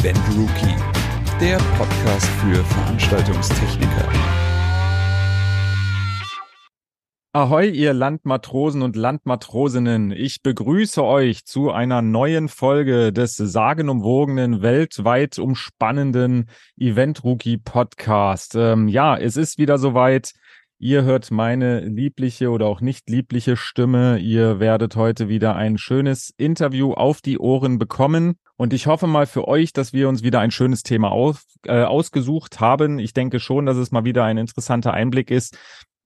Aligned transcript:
Event 0.00 0.18
Rookie, 0.36 0.76
der 1.40 1.56
Podcast 1.76 2.26
für 2.40 2.62
Veranstaltungstechniker. 2.62 4.08
Ahoi, 7.32 7.68
ihr 7.68 7.92
Landmatrosen 7.94 8.82
und 8.82 8.94
Landmatrosinnen. 8.94 10.12
Ich 10.12 10.42
begrüße 10.42 11.02
euch 11.02 11.44
zu 11.46 11.72
einer 11.72 12.00
neuen 12.00 12.48
Folge 12.48 13.12
des 13.12 13.36
sagenumwogenen, 13.36 14.62
weltweit 14.62 15.40
umspannenden 15.40 16.48
Event 16.76 17.24
Rookie 17.24 17.58
Podcast. 17.58 18.54
Ähm, 18.54 18.86
ja, 18.86 19.16
es 19.16 19.36
ist 19.36 19.58
wieder 19.58 19.78
soweit. 19.78 20.32
Ihr 20.78 21.02
hört 21.02 21.32
meine 21.32 21.80
liebliche 21.80 22.50
oder 22.50 22.66
auch 22.66 22.80
nicht 22.80 23.10
liebliche 23.10 23.56
Stimme. 23.56 24.18
Ihr 24.18 24.60
werdet 24.60 24.94
heute 24.94 25.28
wieder 25.28 25.56
ein 25.56 25.76
schönes 25.76 26.32
Interview 26.36 26.92
auf 26.92 27.20
die 27.20 27.40
Ohren 27.40 27.80
bekommen. 27.80 28.38
Und 28.58 28.72
ich 28.72 28.88
hoffe 28.88 29.06
mal 29.06 29.26
für 29.26 29.46
euch, 29.46 29.72
dass 29.72 29.92
wir 29.92 30.08
uns 30.08 30.24
wieder 30.24 30.40
ein 30.40 30.50
schönes 30.50 30.82
Thema 30.82 31.12
auf, 31.12 31.44
äh, 31.64 31.84
ausgesucht 31.84 32.58
haben. 32.58 32.98
Ich 32.98 33.14
denke 33.14 33.38
schon, 33.38 33.66
dass 33.66 33.76
es 33.76 33.92
mal 33.92 34.04
wieder 34.04 34.24
ein 34.24 34.36
interessanter 34.36 34.92
Einblick 34.92 35.30
ist 35.30 35.56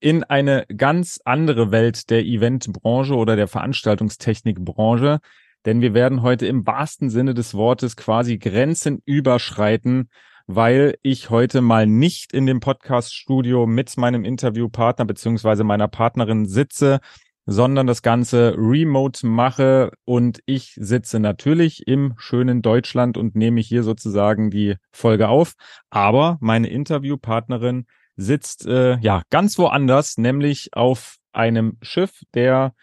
in 0.00 0.22
eine 0.24 0.66
ganz 0.76 1.20
andere 1.24 1.70
Welt 1.70 2.10
der 2.10 2.24
Eventbranche 2.24 3.14
oder 3.14 3.36
der 3.36 3.48
Veranstaltungstechnikbranche. 3.48 5.20
Denn 5.64 5.80
wir 5.80 5.94
werden 5.94 6.22
heute 6.22 6.46
im 6.46 6.66
wahrsten 6.66 7.08
Sinne 7.08 7.34
des 7.34 7.54
Wortes 7.54 7.96
quasi 7.96 8.36
Grenzen 8.36 9.00
überschreiten 9.06 10.10
weil 10.46 10.98
ich 11.02 11.30
heute 11.30 11.60
mal 11.60 11.86
nicht 11.86 12.32
in 12.32 12.46
dem 12.46 12.60
Podcast-Studio 12.60 13.66
mit 13.66 13.96
meinem 13.96 14.24
Interviewpartner 14.24 15.04
beziehungsweise 15.04 15.64
meiner 15.64 15.88
Partnerin 15.88 16.46
sitze, 16.46 17.00
sondern 17.46 17.86
das 17.86 18.02
Ganze 18.02 18.54
remote 18.56 19.26
mache 19.26 19.92
und 20.04 20.40
ich 20.46 20.74
sitze 20.76 21.18
natürlich 21.20 21.86
im 21.86 22.14
schönen 22.16 22.62
Deutschland 22.62 23.16
und 23.16 23.34
nehme 23.34 23.60
hier 23.60 23.82
sozusagen 23.82 24.50
die 24.50 24.76
Folge 24.92 25.28
auf. 25.28 25.54
Aber 25.90 26.38
meine 26.40 26.68
Interviewpartnerin 26.68 27.86
sitzt 28.16 28.66
äh, 28.66 28.98
ja 28.98 29.22
ganz 29.30 29.58
woanders, 29.58 30.18
nämlich 30.18 30.70
auf 30.74 31.16
einem 31.32 31.78
Schiff 31.82 32.22
der 32.34 32.74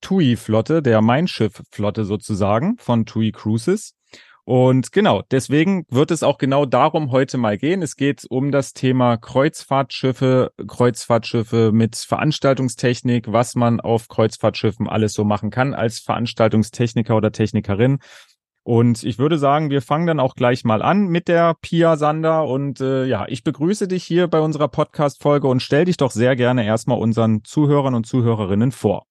TUI-Flotte, 0.00 0.82
der 0.82 1.02
Mein 1.02 1.26
Schiff-Flotte 1.26 2.04
sozusagen 2.04 2.76
von 2.78 3.06
TUI 3.06 3.32
Cruises. 3.32 3.95
Und 4.48 4.92
genau, 4.92 5.22
deswegen 5.32 5.86
wird 5.90 6.12
es 6.12 6.22
auch 6.22 6.38
genau 6.38 6.66
darum 6.66 7.10
heute 7.10 7.36
mal 7.36 7.58
gehen. 7.58 7.82
Es 7.82 7.96
geht 7.96 8.24
um 8.30 8.52
das 8.52 8.74
Thema 8.74 9.16
Kreuzfahrtschiffe, 9.16 10.52
Kreuzfahrtschiffe 10.68 11.72
mit 11.72 11.96
Veranstaltungstechnik, 11.96 13.32
was 13.32 13.56
man 13.56 13.80
auf 13.80 14.06
Kreuzfahrtschiffen 14.06 14.88
alles 14.88 15.14
so 15.14 15.24
machen 15.24 15.50
kann 15.50 15.74
als 15.74 15.98
Veranstaltungstechniker 15.98 17.16
oder 17.16 17.32
Technikerin. 17.32 17.98
Und 18.62 19.02
ich 19.02 19.18
würde 19.18 19.36
sagen, 19.36 19.70
wir 19.70 19.82
fangen 19.82 20.06
dann 20.06 20.20
auch 20.20 20.36
gleich 20.36 20.62
mal 20.62 20.80
an 20.80 21.08
mit 21.08 21.26
der 21.26 21.54
Pia 21.60 21.96
Sander. 21.96 22.46
Und 22.46 22.80
äh, 22.80 23.04
ja, 23.04 23.26
ich 23.26 23.42
begrüße 23.42 23.88
dich 23.88 24.04
hier 24.04 24.28
bei 24.28 24.38
unserer 24.38 24.68
Podcast-Folge 24.68 25.48
und 25.48 25.60
stell 25.60 25.86
dich 25.86 25.96
doch 25.96 26.12
sehr 26.12 26.36
gerne 26.36 26.64
erstmal 26.64 26.98
unseren 26.98 27.42
Zuhörern 27.42 27.96
und 27.96 28.06
Zuhörerinnen 28.06 28.70
vor. 28.70 29.06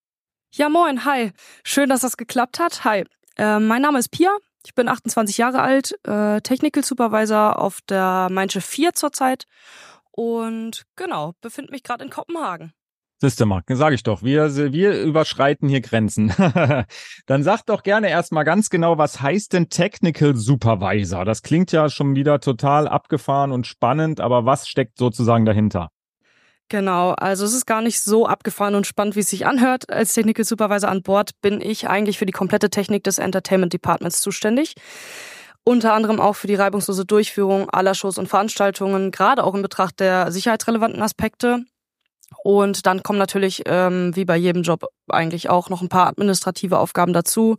Ja, 0.54 0.70
moin, 0.70 1.04
hi. 1.04 1.34
Schön, 1.66 1.90
dass 1.90 2.00
das 2.00 2.16
geklappt 2.16 2.58
hat. 2.58 2.86
Hi. 2.86 3.04
Äh, 3.36 3.60
mein 3.60 3.82
Name 3.82 4.00
ist 4.00 4.12
Pia. 4.12 4.30
Ich 4.66 4.74
bin 4.74 4.90
28 4.90 5.38
Jahre 5.38 5.62
alt, 5.62 5.96
äh, 6.08 6.42
Technical 6.42 6.84
Supervisor 6.84 7.60
auf 7.60 7.82
der 7.88 8.30
Mein 8.32 8.50
4 8.50 8.94
zurzeit 8.94 9.46
und 10.12 10.84
genau, 10.96 11.34
befinde 11.42 11.72
mich 11.72 11.84
gerade 11.84 12.04
in 12.04 12.10
Kopenhagen. 12.10 12.74
Siehste 13.22 13.46
sage 13.70 13.96
ich 13.96 14.04
doch, 14.04 14.24
wir, 14.24 14.54
wir 14.74 15.02
überschreiten 15.02 15.70
hier 15.70 15.82
Grenzen. 15.82 16.34
Dann 17.28 17.44
sag 17.44 17.66
doch 17.66 17.84
gerne 17.84 18.10
erstmal 18.10 18.44
ganz 18.44 18.70
genau, 18.70 18.98
was 18.98 19.22
heißt 19.22 19.54
denn 19.54 19.70
Technical 19.70 20.36
Supervisor? 20.36 21.24
Das 21.24 21.42
klingt 21.42 21.72
ja 21.72 21.90
schon 21.90 22.16
wieder 22.16 22.42
total 22.42 22.88
abgefahren 22.88 23.52
und 23.52 23.68
spannend, 23.68 24.20
aber 24.20 24.46
was 24.46 24.68
steckt 24.68 24.98
sozusagen 24.98 25.46
dahinter? 25.46 25.92
Genau, 26.70 27.12
also 27.12 27.46
es 27.46 27.54
ist 27.54 27.68
gar 27.68 27.82
nicht 27.82 28.02
so 28.02 28.26
abgefahren 28.26 28.74
und 28.74 28.88
spannend, 28.88 29.16
wie 29.16 29.20
es 29.20 29.30
sich 29.30 29.46
anhört. 29.46 29.92
Als 29.92 30.14
Technical 30.14 30.44
Supervisor 30.44 30.90
an 30.90 31.04
Bord 31.04 31.40
bin 31.42 31.62
ich 31.62 31.88
eigentlich 31.88 32.18
für 32.18 32.26
die 32.26 32.32
komplette 32.32 32.72
Technik 32.72 33.04
des 33.04 33.20
Entertainment 33.20 33.72
Departments 33.72 34.20
zuständig. 34.20 34.74
Unter 35.64 35.94
anderem 35.94 36.20
auch 36.20 36.34
für 36.36 36.48
die 36.48 36.56
reibungslose 36.56 37.06
Durchführung 37.06 37.70
aller 37.70 37.94
Shows 37.94 38.18
und 38.18 38.28
Veranstaltungen, 38.28 39.12
gerade 39.12 39.44
auch 39.44 39.54
in 39.54 39.62
Betracht 39.62 40.00
der 40.00 40.32
sicherheitsrelevanten 40.32 41.02
Aspekte. 41.02 41.66
Und 42.44 42.86
dann 42.88 43.04
kommen 43.04 43.20
natürlich, 43.20 43.64
ähm, 43.66 44.16
wie 44.16 44.26
bei 44.26 44.36
jedem 44.36 44.64
Job, 44.64 44.86
eigentlich 45.08 45.50
auch 45.50 45.70
noch 45.70 45.82
ein 45.82 45.90
paar 45.90 46.08
administrative 46.08 46.80
Aufgaben 46.80 47.14
dazu, 47.14 47.58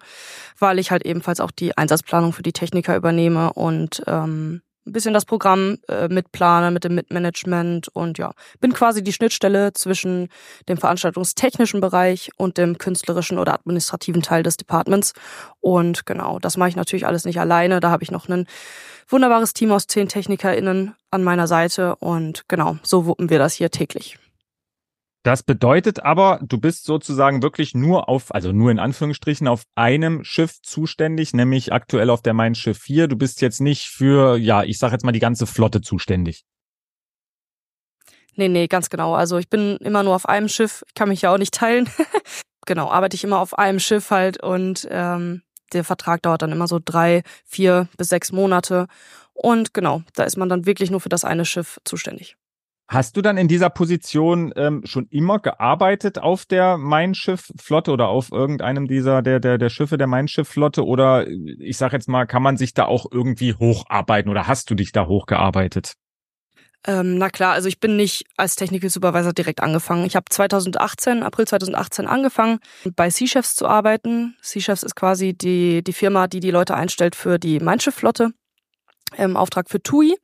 weil 0.58 0.80
ich 0.80 0.90
halt 0.90 1.04
ebenfalls 1.06 1.40
auch 1.40 1.52
die 1.52 1.76
Einsatzplanung 1.76 2.32
für 2.32 2.42
die 2.42 2.52
Techniker 2.52 2.96
übernehme 2.96 3.52
und 3.52 4.02
ähm, 4.06 4.62
ein 4.86 4.92
bisschen 4.92 5.14
das 5.14 5.24
Programm 5.24 5.78
äh, 5.88 6.08
mitplane 6.08 6.70
mit 6.70 6.84
dem 6.84 6.94
Mitmanagement 6.94 7.88
und 7.88 8.18
ja, 8.18 8.32
bin 8.60 8.72
quasi 8.72 9.02
die 9.02 9.12
Schnittstelle 9.12 9.72
zwischen 9.72 10.28
dem 10.68 10.78
veranstaltungstechnischen 10.78 11.80
Bereich 11.80 12.30
und 12.36 12.56
dem 12.58 12.78
künstlerischen 12.78 13.38
oder 13.38 13.54
administrativen 13.54 14.22
Teil 14.22 14.42
des 14.42 14.56
Departments. 14.56 15.12
Und 15.60 16.06
genau, 16.06 16.38
das 16.38 16.56
mache 16.56 16.68
ich 16.68 16.76
natürlich 16.76 17.06
alles 17.06 17.24
nicht 17.24 17.40
alleine. 17.40 17.80
Da 17.80 17.90
habe 17.90 18.04
ich 18.04 18.10
noch 18.10 18.28
ein 18.28 18.46
wunderbares 19.08 19.54
Team 19.54 19.72
aus 19.72 19.86
zehn 19.86 20.08
TechnikerInnen 20.08 20.94
an 21.10 21.24
meiner 21.24 21.46
Seite 21.46 21.96
und 21.96 22.44
genau, 22.48 22.78
so 22.82 23.06
wuppen 23.06 23.30
wir 23.30 23.38
das 23.38 23.54
hier 23.54 23.70
täglich. 23.70 24.18
Das 25.26 25.42
bedeutet 25.42 26.04
aber, 26.04 26.38
du 26.40 26.56
bist 26.56 26.84
sozusagen 26.84 27.42
wirklich 27.42 27.74
nur 27.74 28.08
auf, 28.08 28.32
also 28.32 28.52
nur 28.52 28.70
in 28.70 28.78
Anführungsstrichen, 28.78 29.48
auf 29.48 29.64
einem 29.74 30.22
Schiff 30.22 30.62
zuständig, 30.62 31.34
nämlich 31.34 31.72
aktuell 31.72 32.10
auf 32.10 32.22
der 32.22 32.32
Main 32.32 32.54
Schiff 32.54 32.78
4. 32.78 33.08
Du 33.08 33.16
bist 33.16 33.40
jetzt 33.40 33.60
nicht 33.60 33.88
für, 33.88 34.36
ja, 34.36 34.62
ich 34.62 34.78
sag 34.78 34.92
jetzt 34.92 35.04
mal 35.04 35.10
die 35.10 35.18
ganze 35.18 35.48
Flotte 35.48 35.80
zuständig. 35.80 36.44
Nee, 38.36 38.46
nee, 38.46 38.68
ganz 38.68 38.88
genau. 38.88 39.16
Also 39.16 39.36
ich 39.38 39.50
bin 39.50 39.78
immer 39.78 40.04
nur 40.04 40.14
auf 40.14 40.28
einem 40.28 40.48
Schiff, 40.48 40.84
ich 40.86 40.94
kann 40.94 41.08
mich 41.08 41.22
ja 41.22 41.34
auch 41.34 41.38
nicht 41.38 41.54
teilen. 41.54 41.90
genau, 42.64 42.88
arbeite 42.88 43.16
ich 43.16 43.24
immer 43.24 43.40
auf 43.40 43.58
einem 43.58 43.80
Schiff 43.80 44.12
halt 44.12 44.40
und 44.40 44.86
ähm, 44.92 45.42
der 45.72 45.82
Vertrag 45.82 46.22
dauert 46.22 46.42
dann 46.42 46.52
immer 46.52 46.68
so 46.68 46.78
drei, 46.78 47.24
vier 47.44 47.88
bis 47.96 48.10
sechs 48.10 48.30
Monate. 48.30 48.86
Und 49.34 49.74
genau, 49.74 50.02
da 50.14 50.22
ist 50.22 50.36
man 50.36 50.48
dann 50.48 50.66
wirklich 50.66 50.92
nur 50.92 51.00
für 51.00 51.08
das 51.08 51.24
eine 51.24 51.44
Schiff 51.44 51.80
zuständig. 51.84 52.36
Hast 52.88 53.16
du 53.16 53.22
dann 53.22 53.36
in 53.36 53.48
dieser 53.48 53.68
Position 53.68 54.52
ähm, 54.54 54.82
schon 54.84 55.08
immer 55.10 55.40
gearbeitet 55.40 56.20
auf 56.20 56.44
der 56.44 56.78
Mein 56.78 57.14
Schiff 57.14 57.50
Flotte 57.60 57.90
oder 57.90 58.08
auf 58.08 58.30
irgendeinem 58.30 58.86
dieser 58.86 59.22
der 59.22 59.40
der 59.40 59.58
der 59.58 59.70
Schiffe 59.70 59.98
der 59.98 60.06
Mein 60.06 60.28
Schiff 60.28 60.48
Flotte 60.48 60.86
oder 60.86 61.26
ich 61.26 61.78
sag 61.78 61.92
jetzt 61.92 62.08
mal, 62.08 62.26
kann 62.26 62.44
man 62.44 62.56
sich 62.56 62.74
da 62.74 62.84
auch 62.84 63.06
irgendwie 63.10 63.54
hocharbeiten 63.54 64.30
oder 64.30 64.46
hast 64.46 64.70
du 64.70 64.76
dich 64.76 64.92
da 64.92 65.06
hochgearbeitet? 65.06 65.94
Ähm, 66.86 67.18
na 67.18 67.28
klar, 67.28 67.54
also 67.54 67.66
ich 67.66 67.80
bin 67.80 67.96
nicht 67.96 68.26
als 68.36 68.54
Technical 68.54 68.88
Supervisor 68.88 69.32
direkt 69.32 69.60
angefangen. 69.60 70.06
Ich 70.06 70.14
habe 70.14 70.26
2018, 70.30 71.24
April 71.24 71.48
2018 71.48 72.06
angefangen, 72.06 72.60
bei 72.94 73.10
Sea 73.10 73.26
Chefs 73.26 73.56
zu 73.56 73.66
arbeiten. 73.66 74.36
Sea 74.40 74.62
Chefs 74.62 74.84
ist 74.84 74.94
quasi 74.94 75.34
die, 75.34 75.82
die 75.82 75.92
Firma, 75.92 76.28
die 76.28 76.38
die 76.38 76.52
Leute 76.52 76.76
einstellt 76.76 77.16
für 77.16 77.40
die 77.40 77.58
Mein 77.58 77.80
Schiff 77.80 77.96
Flotte 77.96 78.32
im 79.16 79.36
Auftrag 79.36 79.70
für 79.70 79.82
TUI. 79.82 80.16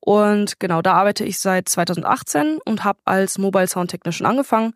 Und 0.00 0.58
genau, 0.58 0.80
da 0.80 0.94
arbeite 0.94 1.24
ich 1.24 1.38
seit 1.38 1.68
2018 1.68 2.58
und 2.64 2.84
habe 2.84 2.98
als 3.04 3.36
Mobile 3.36 3.66
Sound 3.66 3.90
Technician 3.90 4.26
angefangen, 4.26 4.72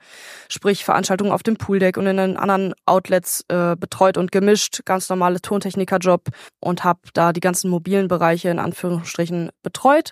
sprich 0.49 0.85
Veranstaltungen 0.85 1.33
auf 1.33 1.43
dem 1.43 1.57
Pooldeck 1.57 1.97
und 1.97 2.07
in 2.07 2.19
den 2.19 2.37
anderen 2.37 2.75
Outlets 2.85 3.43
äh, 3.49 3.75
betreut 3.75 4.19
und 4.19 4.33
gemischt, 4.33 4.83
ganz 4.85 5.09
normale 5.09 5.41
Tontechnikerjob 5.41 6.29
und 6.61 6.85
habe 6.85 7.01
da 7.15 7.33
die 7.33 7.41
ganzen 7.41 7.71
mobilen 7.71 8.07
Bereiche 8.07 8.51
in 8.51 8.59
Anführungsstrichen 8.59 9.51
betreut. 9.63 10.11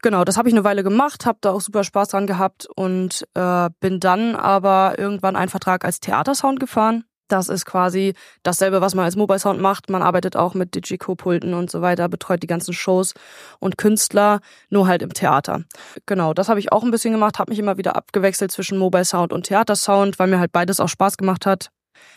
Genau, 0.00 0.24
das 0.24 0.38
habe 0.38 0.48
ich 0.48 0.54
eine 0.54 0.64
Weile 0.64 0.82
gemacht, 0.82 1.26
habe 1.26 1.38
da 1.42 1.52
auch 1.52 1.60
super 1.60 1.84
Spaß 1.84 2.08
dran 2.08 2.26
gehabt 2.26 2.66
und 2.74 3.28
äh, 3.34 3.68
bin 3.80 4.00
dann 4.00 4.34
aber 4.34 4.94
irgendwann 4.98 5.36
einen 5.36 5.50
Vertrag 5.50 5.84
als 5.84 6.00
Theatersound 6.00 6.58
gefahren 6.58 7.04
das 7.32 7.48
ist 7.48 7.64
quasi 7.64 8.14
dasselbe, 8.42 8.80
was 8.80 8.94
man 8.94 9.06
als 9.06 9.16
Mobile 9.16 9.38
Sound 9.38 9.60
macht. 9.60 9.88
Man 9.88 10.02
arbeitet 10.02 10.36
auch 10.36 10.54
mit 10.54 10.74
Digico-Pulten 10.74 11.54
und 11.54 11.70
so 11.70 11.80
weiter, 11.80 12.08
betreut 12.08 12.42
die 12.42 12.46
ganzen 12.46 12.74
Shows 12.74 13.14
und 13.58 13.78
Künstler, 13.78 14.40
nur 14.68 14.86
halt 14.86 15.02
im 15.02 15.14
Theater. 15.14 15.64
Genau, 16.06 16.34
das 16.34 16.48
habe 16.48 16.60
ich 16.60 16.72
auch 16.72 16.84
ein 16.84 16.90
bisschen 16.90 17.12
gemacht, 17.12 17.38
habe 17.38 17.50
mich 17.50 17.58
immer 17.58 17.78
wieder 17.78 17.96
abgewechselt 17.96 18.52
zwischen 18.52 18.78
Mobile 18.78 19.04
Sound 19.04 19.32
und 19.32 19.46
Theatersound, 19.46 20.18
weil 20.18 20.28
mir 20.28 20.38
halt 20.38 20.52
beides 20.52 20.78
auch 20.78 20.88
Spaß 20.88 21.16
gemacht 21.16 21.46
hat. 21.46 21.70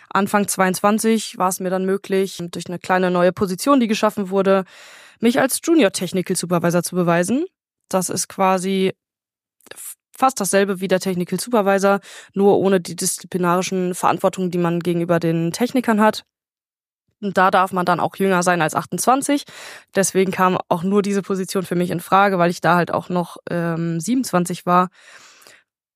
Anfang 0.10 0.48
22 0.48 1.38
war 1.38 1.50
es 1.50 1.60
mir 1.60 1.70
dann 1.70 1.86
möglich, 1.86 2.42
durch 2.52 2.68
eine 2.68 2.80
kleine 2.80 3.10
neue 3.10 3.32
Position, 3.32 3.80
die 3.80 3.88
geschaffen 3.88 4.30
wurde, 4.30 4.66
mich 5.20 5.40
als 5.40 5.60
Junior 5.64 5.92
Technical 5.92 6.36
Supervisor 6.36 6.84
zu 6.84 6.96
beweisen. 6.96 7.46
Das 7.90 8.10
ist 8.10 8.28
quasi 8.28 8.94
fast 10.18 10.40
dasselbe 10.40 10.82
wie 10.82 10.88
der 10.88 11.00
Technical 11.00 11.40
Supervisor, 11.40 12.00
nur 12.34 12.58
ohne 12.60 12.80
die 12.80 12.96
disziplinarischen 12.96 13.96
Verantwortungen, 13.96 14.52
die 14.52 14.58
man 14.58 14.80
gegenüber 14.80 15.20
den 15.20 15.52
Technikern 15.52 16.02
hat. 16.02 16.24
Und 17.22 17.38
da 17.38 17.50
darf 17.50 17.72
man 17.72 17.86
dann 17.86 18.00
auch 18.00 18.16
jünger 18.18 18.44
sein 18.44 18.62
als 18.62 18.76
28. 18.76 19.46
Deswegen 19.96 20.32
kam 20.32 20.58
auch 20.70 20.84
nur 20.84 21.02
diese 21.02 21.22
Position 21.22 21.64
für 21.64 21.76
mich 21.76 21.90
in 21.90 22.00
Frage, 22.00 22.38
weil 22.38 22.52
ich 22.52 22.62
da 22.62 22.76
halt 22.76 22.92
auch 22.92 23.10
noch 23.10 23.38
ähm, 23.50 24.00
27 24.00 24.66
war. 24.66 24.90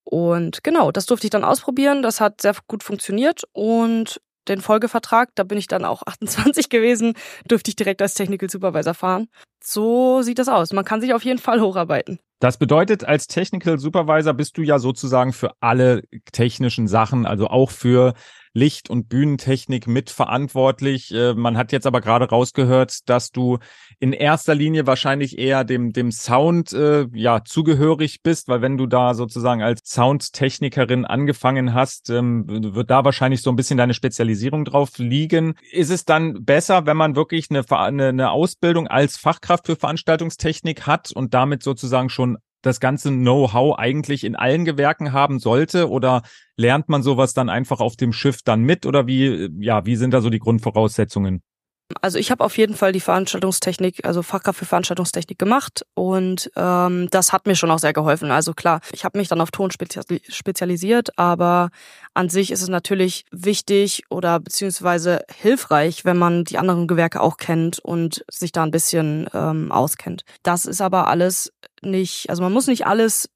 Und 0.03 0.63
genau, 0.63 0.91
das 0.91 1.05
durfte 1.05 1.27
ich 1.27 1.31
dann 1.31 1.43
ausprobieren. 1.43 2.01
Das 2.01 2.19
hat 2.19 2.41
sehr 2.41 2.55
gut 2.67 2.83
funktioniert. 2.83 3.43
Und 3.51 4.21
den 4.47 4.61
Folgevertrag, 4.61 5.29
da 5.35 5.43
bin 5.43 5.57
ich 5.57 5.67
dann 5.67 5.85
auch 5.85 6.03
28 6.05 6.69
gewesen, 6.69 7.13
dürfte 7.49 7.69
ich 7.69 7.75
direkt 7.75 8.01
als 8.01 8.13
Technical 8.13 8.49
Supervisor 8.49 8.93
fahren. 8.93 9.27
So 9.61 10.21
sieht 10.21 10.39
das 10.39 10.47
aus. 10.47 10.71
Man 10.73 10.85
kann 10.85 11.01
sich 11.01 11.13
auf 11.13 11.23
jeden 11.23 11.39
Fall 11.39 11.61
hocharbeiten. 11.61 12.19
Das 12.39 12.57
bedeutet, 12.57 13.03
als 13.03 13.27
Technical 13.27 13.77
Supervisor 13.79 14.33
bist 14.33 14.57
du 14.57 14.61
ja 14.61 14.79
sozusagen 14.79 15.33
für 15.33 15.51
alle 15.59 16.03
technischen 16.31 16.87
Sachen, 16.87 17.25
also 17.25 17.47
auch 17.47 17.69
für 17.69 18.13
Licht- 18.59 18.89
und 18.89 19.07
Bühnentechnik 19.07 19.87
mitverantwortlich. 19.87 21.13
Äh, 21.13 21.33
man 21.33 21.57
hat 21.57 21.71
jetzt 21.71 21.87
aber 21.87 22.01
gerade 22.01 22.29
rausgehört, 22.29 23.09
dass 23.09 23.31
du 23.31 23.57
in 23.99 24.11
erster 24.11 24.53
Linie 24.53 24.85
wahrscheinlich 24.85 25.39
eher 25.39 25.63
dem, 25.63 25.93
dem 25.93 26.11
Sound 26.11 26.73
äh, 26.73 27.07
ja 27.13 27.43
zugehörig 27.45 28.21
bist, 28.21 28.49
weil 28.49 28.61
wenn 28.61 28.77
du 28.77 28.85
da 28.85 29.13
sozusagen 29.13 29.63
als 29.63 29.81
Soundtechnikerin 29.85 31.05
angefangen 31.05 31.73
hast, 31.73 32.09
ähm, 32.09 32.45
wird 32.47 32.89
da 32.91 33.05
wahrscheinlich 33.05 33.41
so 33.41 33.49
ein 33.49 33.55
bisschen 33.55 33.77
deine 33.77 33.93
Spezialisierung 33.93 34.65
drauf 34.65 34.97
liegen. 34.97 35.55
Ist 35.71 35.89
es 35.89 36.03
dann 36.03 36.43
besser, 36.43 36.85
wenn 36.85 36.97
man 36.97 37.15
wirklich 37.15 37.47
eine, 37.49 37.63
eine, 37.69 38.07
eine 38.09 38.31
Ausbildung 38.31 38.87
als 38.87 39.15
Fachkraft 39.15 39.67
für 39.67 39.77
Veranstaltungstechnik 39.77 40.85
hat 40.85 41.11
und 41.13 41.33
damit 41.33 41.63
sozusagen 41.63 42.09
schon 42.09 42.37
das 42.61 42.79
ganze 42.79 43.09
Know-how 43.09 43.77
eigentlich 43.77 44.23
in 44.23 44.35
allen 44.35 44.65
Gewerken 44.65 45.13
haben 45.13 45.39
sollte 45.39 45.89
oder 45.89 46.23
lernt 46.57 46.89
man 46.89 47.03
sowas 47.03 47.33
dann 47.33 47.49
einfach 47.49 47.79
auf 47.79 47.95
dem 47.95 48.13
Schiff 48.13 48.41
dann 48.43 48.61
mit 48.61 48.85
oder 48.85 49.07
wie 49.07 49.49
ja, 49.59 49.85
wie 49.85 49.95
sind 49.95 50.13
da 50.13 50.21
so 50.21 50.29
die 50.29 50.39
Grundvoraussetzungen? 50.39 51.41
Also 52.01 52.19
ich 52.19 52.29
habe 52.29 52.43
auf 52.43 52.57
jeden 52.57 52.75
Fall 52.75 52.91
die 52.91 52.99
Veranstaltungstechnik, 52.99 54.05
also 54.05 54.21
Fachkraft 54.21 54.59
für 54.59 54.65
Veranstaltungstechnik 54.65 55.39
gemacht 55.39 55.85
und 55.95 56.51
ähm, 56.55 57.07
das 57.09 57.33
hat 57.33 57.47
mir 57.47 57.55
schon 57.55 57.71
auch 57.71 57.79
sehr 57.79 57.93
geholfen. 57.93 58.31
Also 58.31 58.53
klar, 58.53 58.81
ich 58.91 59.05
habe 59.05 59.17
mich 59.17 59.27
dann 59.27 59.41
auf 59.41 59.51
Ton 59.51 59.71
spezialisiert, 59.71 61.17
aber 61.17 61.69
an 62.13 62.29
sich 62.29 62.51
ist 62.51 62.61
es 62.61 62.69
natürlich 62.69 63.25
wichtig 63.31 64.03
oder 64.09 64.39
beziehungsweise 64.39 65.23
hilfreich, 65.41 66.05
wenn 66.05 66.17
man 66.17 66.43
die 66.43 66.57
anderen 66.59 66.87
Gewerke 66.87 67.21
auch 67.21 67.37
kennt 67.37 67.79
und 67.79 68.23
sich 68.31 68.51
da 68.51 68.63
ein 68.63 68.71
bisschen 68.71 69.27
ähm, 69.33 69.71
auskennt. 69.71 70.23
Das 70.43 70.65
ist 70.65 70.81
aber 70.81 71.07
alles 71.07 71.51
nicht, 71.81 72.29
also 72.29 72.43
man 72.43 72.53
muss 72.53 72.67
nicht 72.67 72.85
alles 72.85 73.29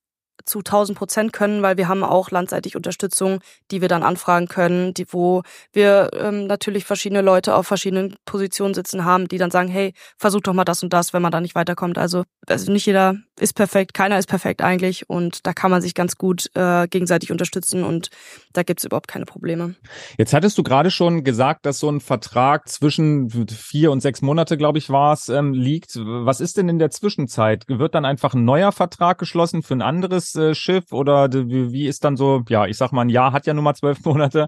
zu 0.45 0.59
1000 0.59 0.97
Prozent 0.97 1.33
können, 1.33 1.61
weil 1.61 1.77
wir 1.77 1.87
haben 1.87 2.03
auch 2.03 2.31
landseitig 2.31 2.75
Unterstützung, 2.75 3.39
die 3.71 3.81
wir 3.81 3.87
dann 3.87 4.03
anfragen 4.03 4.47
können, 4.47 4.93
die, 4.93 5.05
wo 5.11 5.43
wir 5.71 6.11
ähm, 6.13 6.47
natürlich 6.47 6.85
verschiedene 6.85 7.21
Leute 7.21 7.55
auf 7.55 7.67
verschiedenen 7.67 8.15
Positionen 8.25 8.73
sitzen 8.73 9.05
haben, 9.05 9.27
die 9.27 9.37
dann 9.37 9.51
sagen, 9.51 9.69
hey, 9.69 9.93
versuch 10.17 10.41
doch 10.41 10.53
mal 10.53 10.65
das 10.65 10.83
und 10.83 10.93
das, 10.93 11.13
wenn 11.13 11.21
man 11.21 11.31
da 11.31 11.41
nicht 11.41 11.55
weiterkommt. 11.55 11.97
Also, 11.97 12.23
also 12.47 12.71
nicht 12.71 12.85
jeder 12.85 13.15
ist 13.39 13.53
perfekt, 13.53 13.93
keiner 13.93 14.19
ist 14.19 14.27
perfekt 14.27 14.61
eigentlich 14.61 15.09
und 15.09 15.45
da 15.47 15.53
kann 15.53 15.71
man 15.71 15.81
sich 15.81 15.95
ganz 15.95 16.17
gut 16.17 16.49
äh, 16.55 16.87
gegenseitig 16.87 17.31
unterstützen 17.31 17.83
und 17.83 18.09
da 18.53 18.63
gibt's 18.63 18.83
überhaupt 18.83 19.07
keine 19.07 19.25
Probleme. 19.25 19.75
Jetzt 20.17 20.33
hattest 20.33 20.57
du 20.57 20.63
gerade 20.63 20.91
schon 20.91 21.23
gesagt, 21.23 21.65
dass 21.65 21.79
so 21.79 21.89
ein 21.89 21.99
Vertrag 21.99 22.67
zwischen 22.69 23.29
vier 23.49 23.91
und 23.91 24.01
sechs 24.01 24.21
Monate, 24.21 24.57
glaube 24.57 24.77
ich, 24.77 24.89
war 24.89 25.13
es, 25.13 25.29
ähm, 25.29 25.53
liegt. 25.53 25.95
Was 25.95 26.41
ist 26.41 26.57
denn 26.57 26.69
in 26.69 26.79
der 26.79 26.91
Zwischenzeit? 26.91 27.65
Wird 27.67 27.95
dann 27.95 28.05
einfach 28.05 28.33
ein 28.33 28.45
neuer 28.45 28.71
Vertrag 28.71 29.17
geschlossen 29.17 29.63
für 29.63 29.73
ein 29.73 29.81
anderes 29.81 30.32
äh, 30.35 30.55
Schiff 30.55 30.91
oder 30.91 31.31
wie 31.31 31.87
ist 31.87 32.03
dann 32.03 32.17
so, 32.17 32.43
ja, 32.49 32.65
ich 32.65 32.77
sag 32.77 32.91
mal, 32.91 33.01
ein 33.01 33.09
Jahr 33.09 33.31
hat 33.31 33.45
ja 33.45 33.53
nun 33.53 33.63
mal 33.63 33.75
zwölf 33.75 33.99
Monate. 34.05 34.47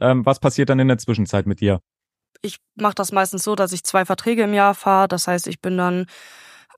Ähm, 0.00 0.24
was 0.26 0.40
passiert 0.40 0.68
dann 0.70 0.80
in 0.80 0.88
der 0.88 0.98
Zwischenzeit 0.98 1.46
mit 1.46 1.60
dir? 1.60 1.80
Ich 2.42 2.58
mache 2.74 2.94
das 2.94 3.12
meistens 3.12 3.44
so, 3.44 3.54
dass 3.54 3.72
ich 3.72 3.84
zwei 3.84 4.04
Verträge 4.04 4.42
im 4.42 4.54
Jahr 4.54 4.74
fahre. 4.74 5.08
Das 5.08 5.26
heißt, 5.26 5.46
ich 5.46 5.60
bin 5.60 5.78
dann 5.78 6.06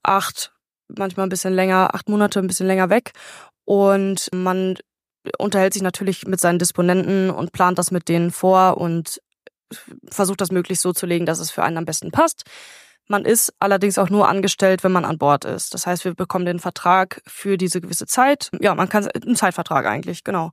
acht, 0.03 0.53
manchmal 0.87 1.25
ein 1.25 1.29
bisschen 1.29 1.53
länger, 1.53 1.93
acht 1.93 2.09
Monate 2.09 2.39
ein 2.39 2.47
bisschen 2.47 2.67
länger 2.67 2.89
weg. 2.89 3.11
Und 3.65 4.29
man 4.33 4.75
unterhält 5.37 5.73
sich 5.73 5.81
natürlich 5.81 6.25
mit 6.25 6.39
seinen 6.39 6.59
Disponenten 6.59 7.29
und 7.29 7.51
plant 7.51 7.77
das 7.77 7.91
mit 7.91 8.07
denen 8.07 8.31
vor 8.31 8.77
und 8.77 9.21
versucht 10.09 10.39
das 10.39 10.51
möglichst 10.51 10.83
so 10.83 10.93
zu 10.93 11.05
legen, 11.05 11.25
dass 11.25 11.39
es 11.39 11.51
für 11.51 11.63
einen 11.63 11.77
am 11.77 11.85
besten 11.85 12.11
passt. 12.11 12.43
Man 13.07 13.25
ist 13.25 13.53
allerdings 13.59 13.97
auch 13.97 14.09
nur 14.09 14.27
angestellt, 14.27 14.83
wenn 14.83 14.91
man 14.91 15.05
an 15.05 15.17
Bord 15.17 15.45
ist. 15.45 15.73
Das 15.73 15.87
heißt, 15.87 16.03
wir 16.05 16.13
bekommen 16.13 16.45
den 16.45 16.59
Vertrag 16.59 17.21
für 17.25 17.57
diese 17.57 17.81
gewisse 17.81 18.05
Zeit. 18.05 18.49
Ja, 18.59 18.75
man 18.75 18.89
kann 18.89 19.07
einen 19.07 19.35
Zeitvertrag 19.35 19.85
eigentlich, 19.85 20.23
genau. 20.23 20.51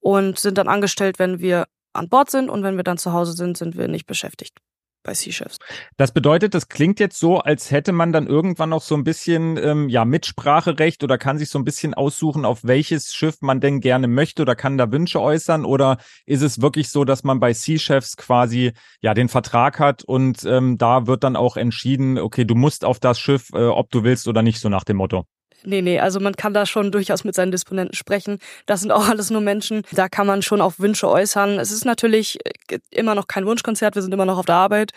Und 0.00 0.38
sind 0.38 0.58
dann 0.58 0.68
angestellt, 0.68 1.18
wenn 1.18 1.40
wir 1.40 1.66
an 1.92 2.08
Bord 2.08 2.30
sind 2.30 2.48
und 2.48 2.62
wenn 2.62 2.76
wir 2.76 2.84
dann 2.84 2.98
zu 2.98 3.12
Hause 3.12 3.32
sind, 3.32 3.56
sind 3.56 3.76
wir 3.76 3.88
nicht 3.88 4.06
beschäftigt 4.06 4.58
bei 5.06 5.14
Sea 5.14 5.32
Chefs. 5.32 5.58
Das 5.96 6.12
bedeutet, 6.12 6.52
das 6.52 6.68
klingt 6.68 7.00
jetzt 7.00 7.18
so, 7.18 7.38
als 7.38 7.70
hätte 7.70 7.92
man 7.92 8.12
dann 8.12 8.26
irgendwann 8.26 8.70
noch 8.70 8.82
so 8.82 8.94
ein 8.94 9.04
bisschen 9.04 9.56
ähm, 9.56 9.88
ja 9.88 10.04
Mitspracherecht 10.04 11.02
oder 11.04 11.16
kann 11.16 11.38
sich 11.38 11.48
so 11.48 11.58
ein 11.58 11.64
bisschen 11.64 11.94
aussuchen, 11.94 12.44
auf 12.44 12.64
welches 12.64 13.14
Schiff 13.14 13.36
man 13.40 13.60
denn 13.60 13.80
gerne 13.80 14.08
möchte 14.08 14.42
oder 14.42 14.56
kann 14.56 14.76
da 14.76 14.90
Wünsche 14.90 15.20
äußern 15.20 15.64
oder 15.64 15.98
ist 16.26 16.42
es 16.42 16.60
wirklich 16.60 16.90
so, 16.90 17.04
dass 17.04 17.24
man 17.24 17.40
bei 17.40 17.54
Sea 17.54 17.78
Chefs 17.78 18.16
quasi 18.16 18.72
ja 19.00 19.14
den 19.14 19.28
Vertrag 19.28 19.78
hat 19.78 20.02
und 20.04 20.44
ähm, 20.44 20.76
da 20.76 21.06
wird 21.06 21.24
dann 21.24 21.36
auch 21.36 21.56
entschieden, 21.56 22.18
okay, 22.18 22.44
du 22.44 22.56
musst 22.56 22.84
auf 22.84 22.98
das 22.98 23.18
Schiff, 23.18 23.50
äh, 23.54 23.66
ob 23.66 23.90
du 23.90 24.02
willst 24.02 24.26
oder 24.28 24.42
nicht, 24.42 24.60
so 24.60 24.68
nach 24.68 24.84
dem 24.84 24.96
Motto. 24.96 25.24
Nee, 25.68 25.82
nee, 25.82 25.98
also 25.98 26.20
man 26.20 26.36
kann 26.36 26.54
da 26.54 26.64
schon 26.64 26.92
durchaus 26.92 27.24
mit 27.24 27.34
seinen 27.34 27.50
Disponenten 27.50 27.96
sprechen. 27.96 28.38
Das 28.66 28.80
sind 28.82 28.92
auch 28.92 29.08
alles 29.10 29.30
nur 29.30 29.40
Menschen. 29.40 29.82
Da 29.90 30.08
kann 30.08 30.26
man 30.26 30.42
schon 30.42 30.60
auch 30.60 30.74
Wünsche 30.78 31.08
äußern. 31.08 31.58
Es 31.58 31.72
ist 31.72 31.84
natürlich 31.84 32.38
äh, 32.70 32.78
immer 32.90 33.16
noch 33.16 33.26
kein 33.26 33.46
Wunschkonzert, 33.46 33.96
wir 33.96 34.02
sind 34.02 34.14
immer 34.14 34.26
noch 34.26 34.38
auf 34.38 34.46
der 34.46 34.54
Arbeit, 34.54 34.92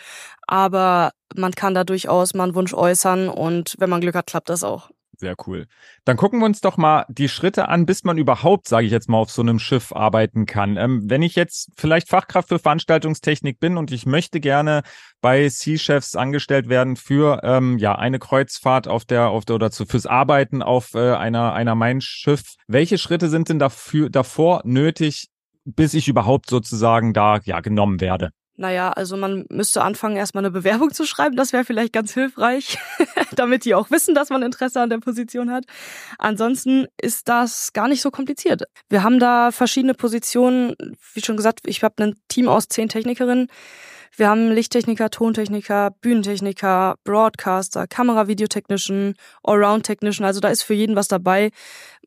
aber 0.46 1.10
man 1.34 1.52
kann 1.52 1.74
da 1.74 1.82
durchaus 1.84 2.34
mal 2.34 2.44
einen 2.44 2.54
Wunsch 2.54 2.72
äußern 2.72 3.28
und 3.28 3.74
wenn 3.78 3.90
man 3.90 4.00
Glück 4.00 4.14
hat, 4.14 4.28
klappt 4.28 4.48
das 4.48 4.62
auch. 4.62 4.90
Sehr 5.20 5.34
cool. 5.46 5.66
Dann 6.06 6.16
gucken 6.16 6.38
wir 6.38 6.46
uns 6.46 6.62
doch 6.62 6.78
mal 6.78 7.04
die 7.10 7.28
Schritte 7.28 7.68
an, 7.68 7.84
bis 7.84 8.04
man 8.04 8.16
überhaupt, 8.16 8.66
sage 8.66 8.86
ich 8.86 8.90
jetzt 8.90 9.10
mal, 9.10 9.18
auf 9.18 9.30
so 9.30 9.42
einem 9.42 9.58
Schiff 9.58 9.92
arbeiten 9.92 10.46
kann. 10.46 10.78
Ähm, 10.78 11.02
wenn 11.10 11.20
ich 11.20 11.36
jetzt 11.36 11.72
vielleicht 11.76 12.08
Fachkraft 12.08 12.48
für 12.48 12.58
Veranstaltungstechnik 12.58 13.60
bin 13.60 13.76
und 13.76 13.92
ich 13.92 14.06
möchte 14.06 14.40
gerne 14.40 14.80
bei 15.20 15.50
Sea 15.50 15.76
Chefs 15.76 16.16
angestellt 16.16 16.70
werden 16.70 16.96
für 16.96 17.40
ähm, 17.42 17.76
ja 17.76 17.96
eine 17.96 18.18
Kreuzfahrt 18.18 18.88
auf 18.88 19.04
der 19.04 19.28
auf 19.28 19.44
der 19.44 19.56
oder 19.56 19.70
zu, 19.70 19.84
fürs 19.84 20.06
Arbeiten 20.06 20.62
auf 20.62 20.94
äh, 20.94 21.12
einer 21.12 21.52
einer 21.52 21.74
Mein 21.74 22.00
Schiff. 22.00 22.54
Welche 22.66 22.96
Schritte 22.96 23.28
sind 23.28 23.50
denn 23.50 23.58
dafür 23.58 24.08
davor 24.08 24.62
nötig, 24.64 25.28
bis 25.66 25.92
ich 25.92 26.08
überhaupt 26.08 26.48
sozusagen 26.48 27.12
da 27.12 27.40
ja 27.44 27.60
genommen 27.60 28.00
werde? 28.00 28.30
Naja, 28.60 28.90
also 28.90 29.16
man 29.16 29.46
müsste 29.48 29.80
anfangen, 29.80 30.18
erstmal 30.18 30.44
eine 30.44 30.50
Bewerbung 30.50 30.92
zu 30.92 31.06
schreiben. 31.06 31.34
Das 31.34 31.54
wäre 31.54 31.64
vielleicht 31.64 31.94
ganz 31.94 32.12
hilfreich, 32.12 32.76
damit 33.34 33.64
die 33.64 33.74
auch 33.74 33.90
wissen, 33.90 34.14
dass 34.14 34.28
man 34.28 34.42
Interesse 34.42 34.82
an 34.82 34.90
der 34.90 34.98
Position 34.98 35.50
hat. 35.50 35.64
Ansonsten 36.18 36.86
ist 37.00 37.26
das 37.30 37.72
gar 37.72 37.88
nicht 37.88 38.02
so 38.02 38.10
kompliziert. 38.10 38.64
Wir 38.90 39.02
haben 39.02 39.18
da 39.18 39.50
verschiedene 39.50 39.94
Positionen. 39.94 40.74
Wie 41.14 41.22
schon 41.22 41.38
gesagt, 41.38 41.60
ich 41.64 41.82
habe 41.82 42.04
ein 42.04 42.16
Team 42.28 42.48
aus 42.48 42.68
zehn 42.68 42.90
Technikerinnen. 42.90 43.46
Wir 44.14 44.28
haben 44.28 44.50
Lichttechniker, 44.50 45.08
Tontechniker, 45.08 45.92
Bühnentechniker, 46.02 46.96
Broadcaster, 47.04 47.86
Kamera-Videotechnician, 47.86 49.14
Allround-Technician. 49.42 50.26
Also 50.26 50.40
da 50.40 50.48
ist 50.48 50.62
für 50.62 50.74
jeden 50.74 50.96
was 50.96 51.08
dabei. 51.08 51.50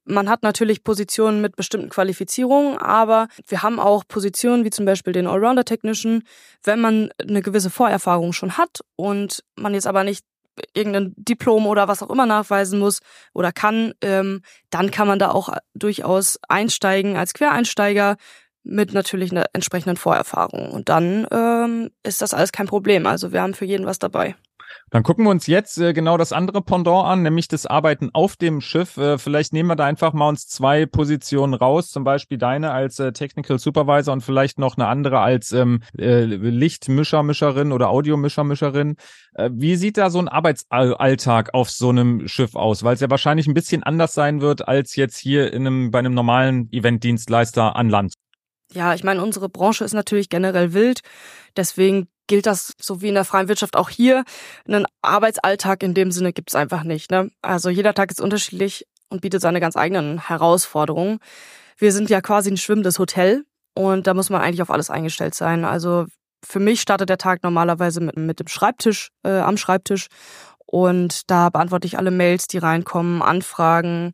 Man 0.05 0.29
hat 0.29 0.43
natürlich 0.43 0.83
Positionen 0.83 1.41
mit 1.41 1.55
bestimmten 1.55 1.89
Qualifizierungen, 1.89 2.77
aber 2.77 3.27
wir 3.47 3.63
haben 3.63 3.79
auch 3.79 4.03
Positionen 4.07 4.65
wie 4.65 4.69
zum 4.69 4.85
Beispiel 4.85 5.13
den 5.13 5.27
Allrounder 5.27 5.63
Technician, 5.63 6.23
wenn 6.63 6.81
man 6.81 7.09
eine 7.21 7.41
gewisse 7.41 7.69
Vorerfahrung 7.69 8.33
schon 8.33 8.57
hat 8.57 8.81
und 8.95 9.43
man 9.55 9.73
jetzt 9.73 9.87
aber 9.87 10.03
nicht 10.03 10.25
irgendein 10.73 11.13
Diplom 11.17 11.65
oder 11.67 11.87
was 11.87 12.03
auch 12.03 12.09
immer 12.09 12.25
nachweisen 12.25 12.79
muss 12.79 12.99
oder 13.33 13.51
kann, 13.51 13.93
ähm, 14.01 14.41
dann 14.69 14.91
kann 14.91 15.07
man 15.07 15.19
da 15.19 15.31
auch 15.31 15.49
durchaus 15.73 16.39
einsteigen 16.47 17.15
als 17.15 17.33
Quereinsteiger 17.33 18.17
mit 18.63 18.93
natürlich 18.93 19.31
einer 19.31 19.45
entsprechenden 19.53 19.97
Vorerfahrung. 19.97 20.71
Und 20.71 20.89
dann 20.89 21.27
ähm, 21.31 21.91
ist 22.03 22.21
das 22.21 22.33
alles 22.33 22.51
kein 22.51 22.67
Problem. 22.67 23.05
Also 23.05 23.31
wir 23.31 23.41
haben 23.41 23.53
für 23.53 23.65
jeden 23.65 23.85
was 23.85 23.99
dabei. 23.99 24.35
Dann 24.89 25.03
gucken 25.03 25.25
wir 25.25 25.31
uns 25.31 25.47
jetzt 25.47 25.77
äh, 25.79 25.93
genau 25.93 26.17
das 26.17 26.31
andere 26.31 26.61
Pendant 26.61 27.05
an, 27.05 27.23
nämlich 27.23 27.47
das 27.47 27.65
Arbeiten 27.65 28.09
auf 28.13 28.35
dem 28.35 28.61
Schiff. 28.61 28.97
Äh, 28.97 29.17
vielleicht 29.17 29.53
nehmen 29.53 29.69
wir 29.69 29.75
da 29.75 29.85
einfach 29.85 30.13
mal 30.13 30.29
uns 30.29 30.47
zwei 30.47 30.85
Positionen 30.85 31.53
raus, 31.53 31.89
zum 31.89 32.03
Beispiel 32.03 32.37
deine 32.37 32.71
als 32.71 32.99
äh, 32.99 33.11
Technical 33.11 33.59
Supervisor 33.59 34.13
und 34.13 34.21
vielleicht 34.21 34.59
noch 34.59 34.77
eine 34.77 34.87
andere 34.87 35.19
als 35.19 35.51
ähm, 35.51 35.81
äh, 35.97 36.23
Lichtmischermischerin 36.23 37.71
oder 37.71 37.89
Audiomischermischerin. 37.89 38.95
Äh, 39.33 39.49
wie 39.53 39.75
sieht 39.75 39.97
da 39.97 40.09
so 40.09 40.19
ein 40.19 40.27
Arbeitsalltag 40.27 41.53
auf 41.53 41.69
so 41.69 41.89
einem 41.89 42.27
Schiff 42.27 42.55
aus? 42.55 42.83
Weil 42.83 42.95
es 42.95 43.01
ja 43.01 43.09
wahrscheinlich 43.09 43.47
ein 43.47 43.53
bisschen 43.53 43.83
anders 43.83 44.13
sein 44.13 44.41
wird 44.41 44.67
als 44.67 44.95
jetzt 44.95 45.17
hier 45.17 45.53
in 45.53 45.65
einem, 45.65 45.91
bei 45.91 45.99
einem 45.99 46.13
normalen 46.13 46.71
Eventdienstleister 46.71 47.75
an 47.75 47.89
Land. 47.89 48.13
Ja, 48.73 48.93
ich 48.93 49.03
meine, 49.03 49.21
unsere 49.21 49.49
Branche 49.49 49.83
ist 49.83 49.93
natürlich 49.93 50.29
generell 50.29 50.73
wild. 50.73 51.01
Deswegen 51.55 52.07
gilt 52.27 52.45
das 52.45 52.73
so 52.79 53.01
wie 53.01 53.09
in 53.09 53.15
der 53.15 53.25
freien 53.25 53.47
Wirtschaft 53.47 53.75
auch 53.75 53.89
hier. 53.89 54.23
Einen 54.67 54.85
Arbeitsalltag 55.01 55.83
in 55.83 55.93
dem 55.93 56.11
Sinne 56.11 56.33
gibt's 56.33 56.55
einfach 56.55 56.83
nicht. 56.83 57.11
Ne? 57.11 57.29
Also 57.41 57.69
jeder 57.69 57.93
Tag 57.93 58.11
ist 58.11 58.21
unterschiedlich 58.21 58.85
und 59.09 59.21
bietet 59.21 59.41
seine 59.41 59.59
ganz 59.59 59.75
eigenen 59.75 60.27
Herausforderungen. 60.27 61.19
Wir 61.77 61.91
sind 61.91 62.09
ja 62.09 62.21
quasi 62.21 62.51
ein 62.51 62.57
schwimmendes 62.57 62.99
Hotel 62.99 63.45
und 63.75 64.07
da 64.07 64.13
muss 64.13 64.29
man 64.29 64.41
eigentlich 64.41 64.61
auf 64.61 64.71
alles 64.71 64.89
eingestellt 64.89 65.35
sein. 65.35 65.65
Also 65.65 66.05
für 66.45 66.59
mich 66.59 66.81
startet 66.81 67.09
der 67.09 67.17
Tag 67.17 67.43
normalerweise 67.43 68.01
mit, 68.01 68.17
mit 68.17 68.39
dem 68.39 68.47
Schreibtisch, 68.47 69.09
äh, 69.23 69.39
am 69.39 69.57
Schreibtisch 69.57 70.07
und 70.65 71.29
da 71.29 71.49
beantworte 71.49 71.87
ich 71.87 71.97
alle 71.97 72.11
Mails, 72.11 72.47
die 72.47 72.57
reinkommen, 72.57 73.21
Anfragen, 73.21 74.13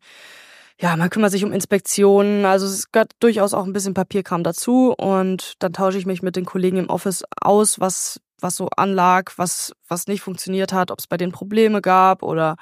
ja, 0.81 0.95
man 0.95 1.09
kümmert 1.09 1.31
sich 1.31 1.43
um 1.43 1.51
Inspektionen, 1.51 2.45
also 2.45 2.65
es 2.65 2.91
gehört 2.91 3.11
durchaus 3.19 3.53
auch 3.53 3.65
ein 3.65 3.73
bisschen 3.73 3.93
Papierkram 3.93 4.43
dazu 4.43 4.93
und 4.97 5.53
dann 5.59 5.73
tausche 5.73 5.97
ich 5.97 6.05
mich 6.05 6.21
mit 6.21 6.37
den 6.37 6.45
Kollegen 6.45 6.77
im 6.77 6.89
Office 6.89 7.23
aus, 7.41 7.79
was 7.79 8.21
was 8.41 8.55
so 8.55 8.69
anlag, 8.77 9.33
was 9.35 9.73
was 9.89 10.07
nicht 10.07 10.21
funktioniert 10.21 10.71
hat, 10.71 10.91
ob 10.91 10.99
es 10.99 11.07
bei 11.07 11.17
denen 11.17 11.33
Probleme 11.33 11.81
gab 11.81 12.23
oder 12.23 12.55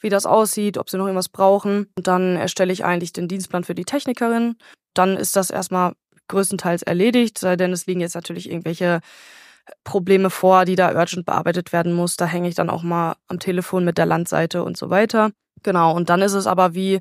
wie 0.00 0.08
das 0.08 0.26
aussieht, 0.26 0.78
ob 0.78 0.90
sie 0.90 0.96
noch 0.96 1.06
irgendwas 1.06 1.28
brauchen. 1.28 1.86
Und 1.96 2.08
dann 2.08 2.36
erstelle 2.36 2.72
ich 2.72 2.84
eigentlich 2.84 3.12
den 3.12 3.28
Dienstplan 3.28 3.62
für 3.62 3.74
die 3.76 3.84
Technikerin. 3.84 4.56
Dann 4.94 5.16
ist 5.16 5.36
das 5.36 5.50
erstmal 5.50 5.92
größtenteils 6.26 6.82
erledigt, 6.82 7.38
sei 7.38 7.54
denn 7.54 7.72
es 7.72 7.86
liegen 7.86 8.00
jetzt 8.00 8.14
natürlich 8.14 8.50
irgendwelche 8.50 9.00
Probleme 9.84 10.30
vor, 10.30 10.64
die 10.64 10.74
da 10.74 10.92
urgent 10.92 11.26
bearbeitet 11.26 11.72
werden 11.72 11.92
muss. 11.92 12.16
Da 12.16 12.26
hänge 12.26 12.48
ich 12.48 12.56
dann 12.56 12.70
auch 12.70 12.82
mal 12.82 13.14
am 13.28 13.38
Telefon 13.38 13.84
mit 13.84 13.98
der 13.98 14.06
Landseite 14.06 14.64
und 14.64 14.76
so 14.76 14.90
weiter. 14.90 15.30
Genau, 15.62 15.94
und 15.94 16.08
dann 16.10 16.22
ist 16.22 16.32
es 16.32 16.46
aber 16.46 16.74
wie, 16.74 17.00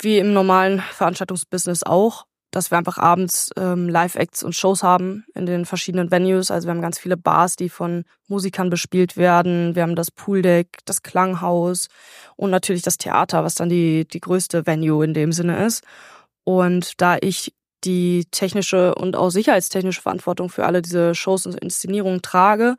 wie 0.00 0.18
im 0.18 0.32
normalen 0.32 0.80
Veranstaltungsbusiness 0.80 1.82
auch, 1.82 2.26
dass 2.50 2.70
wir 2.70 2.78
einfach 2.78 2.98
abends 2.98 3.50
ähm, 3.56 3.88
Live-Acts 3.88 4.42
und 4.42 4.54
Shows 4.54 4.82
haben 4.82 5.24
in 5.34 5.46
den 5.46 5.64
verschiedenen 5.64 6.10
Venues. 6.10 6.50
Also 6.50 6.68
wir 6.68 6.74
haben 6.74 6.82
ganz 6.82 6.98
viele 6.98 7.16
Bars, 7.16 7.56
die 7.56 7.70
von 7.70 8.04
Musikern 8.28 8.68
bespielt 8.68 9.16
werden. 9.16 9.74
Wir 9.74 9.82
haben 9.82 9.96
das 9.96 10.10
Pooldeck, 10.10 10.78
das 10.84 11.02
Klanghaus 11.02 11.88
und 12.36 12.50
natürlich 12.50 12.82
das 12.82 12.98
Theater, 12.98 13.42
was 13.42 13.54
dann 13.54 13.70
die, 13.70 14.06
die 14.06 14.20
größte 14.20 14.66
Venue 14.66 15.04
in 15.04 15.14
dem 15.14 15.32
Sinne 15.32 15.64
ist. 15.64 15.82
Und 16.44 17.00
da 17.00 17.16
ich 17.20 17.54
die 17.84 18.26
technische 18.30 18.94
und 18.94 19.16
auch 19.16 19.30
sicherheitstechnische 19.30 20.02
Verantwortung 20.02 20.50
für 20.50 20.66
alle 20.66 20.82
diese 20.82 21.14
Shows 21.14 21.46
und 21.46 21.58
Inszenierungen 21.58 22.22
trage, 22.22 22.76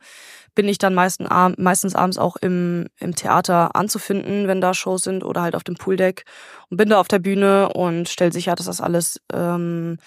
bin 0.54 0.68
ich 0.68 0.78
dann 0.78 0.94
meistens, 0.94 1.28
meistens 1.56 1.94
abends 1.94 2.18
auch 2.18 2.36
im, 2.36 2.86
im 2.98 3.14
Theater 3.14 3.74
anzufinden, 3.74 4.48
wenn 4.48 4.60
da 4.60 4.74
Shows 4.74 5.02
sind 5.02 5.24
oder 5.24 5.42
halt 5.42 5.54
auf 5.54 5.64
dem 5.64 5.74
Pooldeck 5.74 6.24
und 6.70 6.76
bin 6.76 6.88
da 6.88 7.00
auf 7.00 7.08
der 7.08 7.18
Bühne 7.18 7.72
und 7.72 8.08
stelle 8.08 8.32
sicher, 8.32 8.54
dass 8.54 8.66
das 8.66 8.80
alles 8.80 9.20
ähm, 9.32 9.98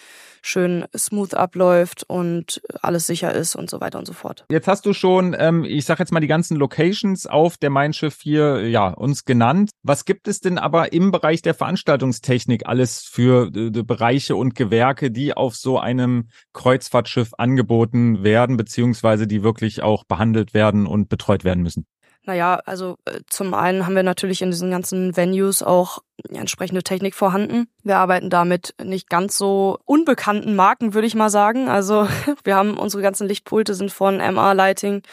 schön 0.47 0.85
smooth 0.95 1.33
abläuft 1.33 2.03
und 2.07 2.61
alles 2.81 3.05
sicher 3.07 3.33
ist 3.33 3.55
und 3.55 3.69
so 3.69 3.81
weiter 3.81 3.99
und 3.99 4.05
so 4.05 4.13
fort. 4.13 4.45
Jetzt 4.49 4.67
hast 4.67 4.85
du 4.85 4.93
schon, 4.93 5.35
ähm, 5.37 5.65
ich 5.65 5.85
sag 5.85 5.99
jetzt 5.99 6.11
mal 6.11 6.19
die 6.19 6.27
ganzen 6.27 6.57
Locations 6.57 7.27
auf 7.27 7.57
der 7.57 7.69
Mein 7.69 7.93
Schiff 7.93 8.19
hier, 8.21 8.67
ja, 8.67 8.89
uns 8.89 9.25
genannt. 9.25 9.71
Was 9.83 10.05
gibt 10.05 10.27
es 10.27 10.39
denn 10.39 10.57
aber 10.57 10.93
im 10.93 11.11
Bereich 11.11 11.41
der 11.41 11.53
Veranstaltungstechnik 11.53 12.65
alles 12.65 13.01
für 13.03 13.51
äh, 13.53 13.69
Bereiche 13.83 14.35
und 14.35 14.55
Gewerke, 14.55 15.11
die 15.11 15.35
auf 15.35 15.55
so 15.55 15.79
einem 15.79 16.29
Kreuzfahrtschiff 16.53 17.31
angeboten 17.37 18.23
werden, 18.23 18.57
beziehungsweise 18.57 19.27
die 19.27 19.43
wirklich 19.43 19.83
auch 19.83 20.05
behandelt 20.05 20.36
werden 20.53 20.87
und 20.87 21.09
betreut 21.09 21.43
werden 21.43 21.63
müssen? 21.63 21.85
Naja, 22.27 22.59
also 22.65 22.97
äh, 23.05 23.21
zum 23.29 23.53
einen 23.53 23.85
haben 23.85 23.95
wir 23.95 24.03
natürlich 24.03 24.41
in 24.41 24.51
diesen 24.51 24.69
ganzen 24.69 25.15
Venues 25.15 25.63
auch 25.63 25.99
entsprechende 26.29 26.83
Technik 26.83 27.15
vorhanden. 27.15 27.67
Wir 27.83 27.97
arbeiten 27.97 28.29
da 28.29 28.43
mit 28.43 28.75
nicht 28.83 29.09
ganz 29.09 29.37
so 29.37 29.79
unbekannten 29.85 30.53
Marken, 30.53 30.93
würde 30.93 31.07
ich 31.07 31.15
mal 31.15 31.29
sagen. 31.29 31.69
Also 31.69 32.07
wir 32.43 32.55
haben 32.55 32.77
unsere 32.77 33.01
ganzen 33.01 33.29
Lichtpulte 33.29 33.75
sind 33.75 33.93
von 33.93 34.19
MR 34.19 34.53
Lighting. 34.53 35.03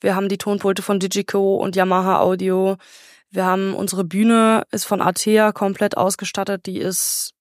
Wir 0.00 0.16
haben 0.16 0.28
die 0.28 0.38
Tonpulte 0.38 0.82
von 0.82 0.98
Digico 0.98 1.56
und 1.56 1.76
Yamaha 1.76 2.18
Audio. 2.18 2.76
Wir 3.30 3.44
haben 3.44 3.74
unsere 3.74 4.02
Bühne 4.02 4.64
ist 4.72 4.84
von 4.84 5.00
Atea 5.00 5.52
komplett 5.52 5.96
ausgestattet. 5.96 6.66
Die 6.66 6.78
ist 6.78 7.34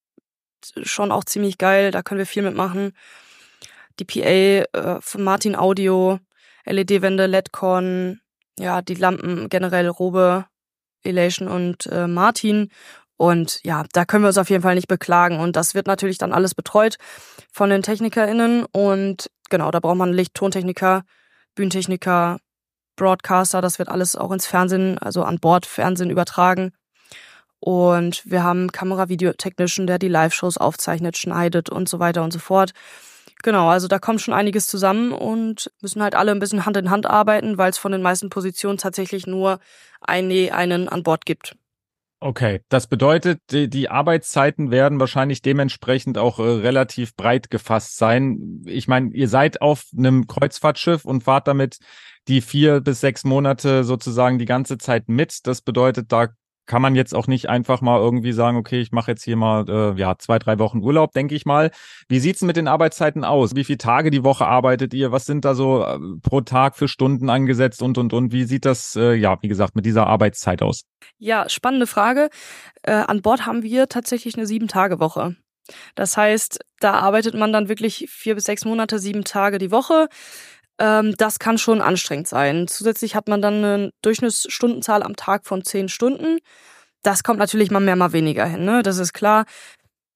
schon 0.83 1.11
auch 1.11 1.23
ziemlich 1.23 1.57
geil. 1.57 1.89
Da 1.89 2.03
können 2.03 2.19
wir 2.19 2.25
viel 2.27 2.43
mitmachen. 2.43 2.91
Die 3.99 4.05
PA 4.05 4.19
äh, 4.79 5.01
von 5.01 5.23
Martin 5.23 5.55
Audio, 5.55 6.19
LED-Wände, 6.67 7.25
LEDCon, 7.25 8.19
ja, 8.59 8.81
die 8.81 8.95
Lampen 8.95 9.49
generell 9.49 9.87
Robe, 9.87 10.45
Elation 11.03 11.47
und 11.47 11.85
äh, 11.87 12.07
Martin. 12.07 12.69
Und 13.17 13.59
ja, 13.63 13.85
da 13.93 14.05
können 14.05 14.23
wir 14.23 14.27
uns 14.27 14.37
auf 14.37 14.49
jeden 14.49 14.63
Fall 14.63 14.75
nicht 14.75 14.87
beklagen. 14.87 15.39
Und 15.39 15.55
das 15.55 15.73
wird 15.73 15.87
natürlich 15.87 16.17
dann 16.17 16.33
alles 16.33 16.53
betreut 16.53 16.97
von 17.51 17.69
den 17.69 17.81
TechnikerInnen. 17.81 18.65
Und 18.65 19.29
genau, 19.49 19.71
da 19.71 19.79
braucht 19.79 19.97
man 19.97 20.13
Licht, 20.13 20.35
Tontechniker, 20.35 21.03
Bühnentechniker, 21.55 22.37
Broadcaster. 22.95 23.61
Das 23.61 23.79
wird 23.79 23.89
alles 23.89 24.15
auch 24.15 24.31
ins 24.31 24.45
Fernsehen, 24.45 24.97
also 24.99 25.23
an 25.23 25.39
Bord 25.39 25.65
Fernsehen 25.65 26.11
übertragen. 26.11 26.73
Und 27.59 28.21
wir 28.25 28.43
haben 28.43 28.71
Kamera-Video-Technician, 28.71 29.87
der 29.87 29.97
die 29.97 30.09
Live-Shows 30.09 30.57
aufzeichnet, 30.57 31.17
schneidet 31.17 31.69
und 31.69 31.89
so 31.89 31.99
weiter 31.99 32.23
und 32.23 32.31
so 32.31 32.39
fort. 32.39 32.73
Genau, 33.43 33.69
also 33.69 33.87
da 33.87 33.99
kommt 33.99 34.21
schon 34.21 34.33
einiges 34.33 34.67
zusammen 34.67 35.11
und 35.11 35.71
müssen 35.81 36.01
halt 36.01 36.15
alle 36.15 36.31
ein 36.31 36.39
bisschen 36.39 36.65
Hand 36.65 36.77
in 36.77 36.89
Hand 36.89 37.05
arbeiten, 37.05 37.57
weil 37.57 37.69
es 37.69 37.77
von 37.77 37.91
den 37.91 38.01
meisten 38.01 38.29
Positionen 38.29 38.77
tatsächlich 38.77 39.27
nur 39.27 39.59
eine, 40.01 40.53
einen 40.53 40.89
an 40.89 41.03
Bord 41.03 41.25
gibt. 41.25 41.55
Okay, 42.19 42.61
das 42.69 42.87
bedeutet, 42.87 43.41
die, 43.51 43.69
die 43.69 43.91
Arbeitszeiten 43.91 44.71
werden 44.71 44.99
wahrscheinlich 44.99 45.43
dementsprechend 45.43 46.17
auch 46.17 46.39
äh, 46.39 46.41
relativ 46.41 47.15
breit 47.15 47.51
gefasst 47.51 47.97
sein. 47.97 48.63
Ich 48.65 48.87
meine, 48.87 49.11
ihr 49.13 49.29
seid 49.29 49.61
auf 49.61 49.85
einem 49.95 50.25
Kreuzfahrtschiff 50.25 51.05
und 51.05 51.25
fahrt 51.25 51.47
damit 51.47 51.77
die 52.27 52.41
vier 52.41 52.81
bis 52.81 53.01
sechs 53.01 53.23
Monate 53.23 53.83
sozusagen 53.83 54.39
die 54.39 54.45
ganze 54.45 54.79
Zeit 54.79 55.09
mit. 55.09 55.45
Das 55.45 55.61
bedeutet, 55.61 56.11
da 56.11 56.29
kann 56.67 56.81
man 56.81 56.95
jetzt 56.95 57.15
auch 57.15 57.27
nicht 57.27 57.49
einfach 57.49 57.81
mal 57.81 57.99
irgendwie 57.99 58.33
sagen, 58.33 58.57
okay, 58.57 58.79
ich 58.79 58.91
mache 58.91 59.11
jetzt 59.11 59.23
hier 59.23 59.35
mal 59.35 59.65
äh, 59.67 59.99
ja 59.99 60.17
zwei, 60.17 60.37
drei 60.37 60.59
Wochen 60.59 60.79
Urlaub, 60.79 61.13
denke 61.13 61.33
ich 61.33 61.45
mal. 61.45 61.71
Wie 62.07 62.19
sieht's 62.19 62.41
mit 62.41 62.57
den 62.57 62.67
Arbeitszeiten 62.67 63.23
aus? 63.23 63.55
Wie 63.55 63.63
viele 63.63 63.79
Tage 63.79 64.11
die 64.11 64.23
Woche 64.23 64.45
arbeitet 64.45 64.93
ihr? 64.93 65.11
Was 65.11 65.25
sind 65.25 65.45
da 65.45 65.55
so 65.55 65.83
äh, 65.83 65.97
pro 66.21 66.41
Tag 66.41 66.75
für 66.75 66.87
Stunden 66.87 67.29
angesetzt 67.29 67.81
und 67.81 67.97
und 67.97 68.13
und? 68.13 68.31
Wie 68.31 68.43
sieht 68.43 68.65
das, 68.65 68.95
äh, 68.95 69.13
ja, 69.13 69.37
wie 69.41 69.47
gesagt, 69.47 69.75
mit 69.75 69.85
dieser 69.85 70.05
Arbeitszeit 70.05 70.61
aus? 70.61 70.83
Ja, 71.17 71.49
spannende 71.49 71.87
Frage. 71.87 72.29
Äh, 72.83 72.91
an 72.91 73.21
Bord 73.21 73.45
haben 73.45 73.63
wir 73.63 73.87
tatsächlich 73.87 74.35
eine 74.35 74.45
Sieben-Tage-Woche. 74.45 75.35
Das 75.95 76.17
heißt, 76.17 76.59
da 76.79 76.93
arbeitet 76.93 77.35
man 77.35 77.51
dann 77.51 77.69
wirklich 77.69 78.07
vier 78.09 78.35
bis 78.35 78.45
sechs 78.45 78.65
Monate, 78.65 78.99
sieben 78.99 79.23
Tage 79.23 79.57
die 79.57 79.71
Woche. 79.71 80.07
Ähm, 80.79 81.15
das 81.17 81.39
kann 81.39 81.57
schon 81.57 81.81
anstrengend 81.81 82.27
sein. 82.27 82.67
Zusätzlich 82.67 83.15
hat 83.15 83.27
man 83.27 83.41
dann 83.41 83.55
eine 83.55 83.91
Durchschnittsstundenzahl 84.01 85.03
am 85.03 85.15
Tag 85.15 85.45
von 85.45 85.63
zehn 85.63 85.89
Stunden. 85.89 86.39
Das 87.03 87.23
kommt 87.23 87.39
natürlich 87.39 87.71
mal 87.71 87.79
mehr, 87.79 87.95
mal 87.95 88.13
weniger 88.13 88.45
hin, 88.45 88.65
ne? 88.65 88.83
Das 88.83 88.97
ist 88.97 89.13
klar. 89.13 89.45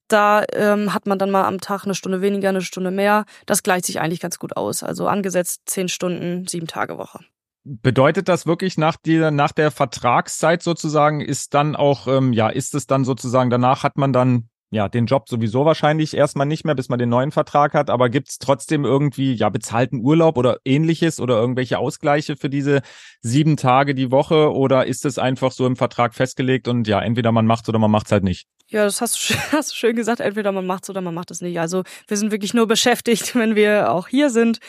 Da 0.08 0.44
ähm, 0.54 0.94
hat 0.94 1.08
man 1.08 1.18
dann 1.18 1.32
mal 1.32 1.46
am 1.46 1.62
Tag 1.62 1.86
eine 1.86 1.96
Stunde 1.96 2.22
weniger, 2.22 2.50
eine 2.50 2.62
Stunde 2.62 2.92
mehr. 2.92 3.24
Das 3.46 3.64
gleicht 3.64 3.86
sich 3.86 4.02
eigentlich 4.02 4.20
ganz 4.20 4.40
gut 4.40 4.58
aus. 4.58 4.84
Also 4.84 5.08
angesetzt 5.08 5.62
zehn 5.66 5.88
Stunden, 5.88 6.48
sieben 6.48 6.68
Tage 6.68 6.98
Woche. 6.98 7.20
Bedeutet 7.64 8.28
das 8.28 8.46
wirklich 8.46 8.78
nach 8.78 8.98
der, 8.98 9.32
nach 9.32 9.52
der 9.52 9.72
Vertragszeit 9.72 10.64
sozusagen 10.64 11.22
ist 11.22 11.54
dann 11.54 11.76
auch, 11.76 12.08
ähm, 12.08 12.34
ja, 12.34 12.50
ist 12.50 12.76
es 12.76 12.88
dann 12.88 13.06
sozusagen, 13.06 13.50
danach 13.50 13.84
hat 13.84 13.98
man 13.98 14.12
dann 14.12 14.50
ja, 14.72 14.88
den 14.88 15.06
Job 15.06 15.28
sowieso 15.28 15.66
wahrscheinlich 15.66 16.16
erstmal 16.16 16.48
nicht 16.48 16.64
mehr, 16.64 16.76
bis 16.76 16.88
man 16.88 16.98
den 16.98 17.10
neuen 17.10 17.32
Vertrag 17.32 17.74
hat, 17.74 17.90
aber 17.90 18.10
gibt's 18.10 18.40
trotzdem 18.40 18.86
irgendwie 18.86 19.34
ja 19.34 19.50
bezahlten 19.50 20.00
Urlaub 20.00 20.38
oder 20.38 20.60
ähnliches 20.64 21.20
oder 21.20 21.38
irgendwelche 21.38 21.78
Ausgleiche 21.78 22.38
für 22.38 22.50
diese 22.50 22.82
sieben 23.20 23.58
Tage 23.58 23.94
die 23.94 24.12
Woche 24.12 24.54
oder 24.54 24.86
ist 24.88 25.06
es 25.06 25.20
einfach 25.20 25.52
so 25.52 25.68
im 25.68 25.76
Vertrag 25.76 26.16
festgelegt 26.16 26.70
und 26.70 26.88
ja, 26.88 27.02
entweder 27.02 27.34
man 27.34 27.46
macht's 27.46 27.68
oder 27.68 27.80
man 27.80 27.92
macht's 27.92 28.14
halt 28.14 28.24
nicht? 28.24 28.48
Ja, 28.70 28.86
das 28.86 29.02
hast 29.02 29.30
du, 29.30 29.34
hast 29.52 29.72
du 29.72 29.76
schön 29.76 29.98
gesagt, 29.98 30.22
entweder 30.22 30.54
man 30.54 30.66
macht's 30.66 30.90
oder 30.90 31.02
man 31.02 31.14
macht 31.14 31.32
es 31.32 31.42
nicht. 31.42 31.60
Also 31.60 31.84
wir 32.08 32.16
sind 32.16 32.32
wirklich 32.32 32.54
nur 32.54 32.68
beschäftigt, 32.68 33.36
wenn 33.36 33.56
wir 33.56 33.92
auch 33.92 34.08
hier 34.08 34.30
sind 34.30 34.60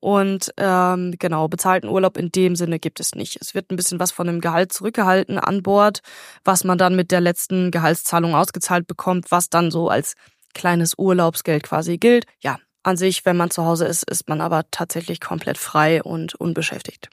und 0.00 0.52
ähm, 0.56 1.14
genau, 1.18 1.48
bezahlten 1.48 1.90
Urlaub 1.90 2.16
in 2.16 2.32
dem 2.32 2.56
Sinne 2.56 2.78
gibt 2.78 3.00
es 3.00 3.14
nicht. 3.14 3.38
Es 3.40 3.54
wird 3.54 3.70
ein 3.70 3.76
bisschen 3.76 4.00
was 4.00 4.12
von 4.12 4.26
dem 4.26 4.40
Gehalt 4.40 4.72
zurückgehalten 4.72 5.38
an 5.38 5.62
Bord, 5.62 6.00
was 6.42 6.64
man 6.64 6.78
dann 6.78 6.96
mit 6.96 7.10
der 7.10 7.20
letzten 7.20 7.70
Gehaltszahlung 7.70 8.34
ausgezahlt 8.34 8.86
bekommt, 8.86 9.30
was 9.30 9.39
dann 9.48 9.70
so 9.70 9.88
als 9.88 10.14
kleines 10.52 10.94
Urlaubsgeld 10.98 11.62
quasi 11.62 11.96
gilt. 11.96 12.26
Ja, 12.42 12.58
an 12.82 12.96
sich, 12.96 13.24
wenn 13.24 13.36
man 13.36 13.50
zu 13.50 13.64
Hause 13.64 13.86
ist, 13.86 14.08
ist 14.10 14.28
man 14.28 14.40
aber 14.40 14.64
tatsächlich 14.70 15.20
komplett 15.20 15.58
frei 15.58 16.02
und 16.02 16.34
unbeschäftigt. 16.34 17.08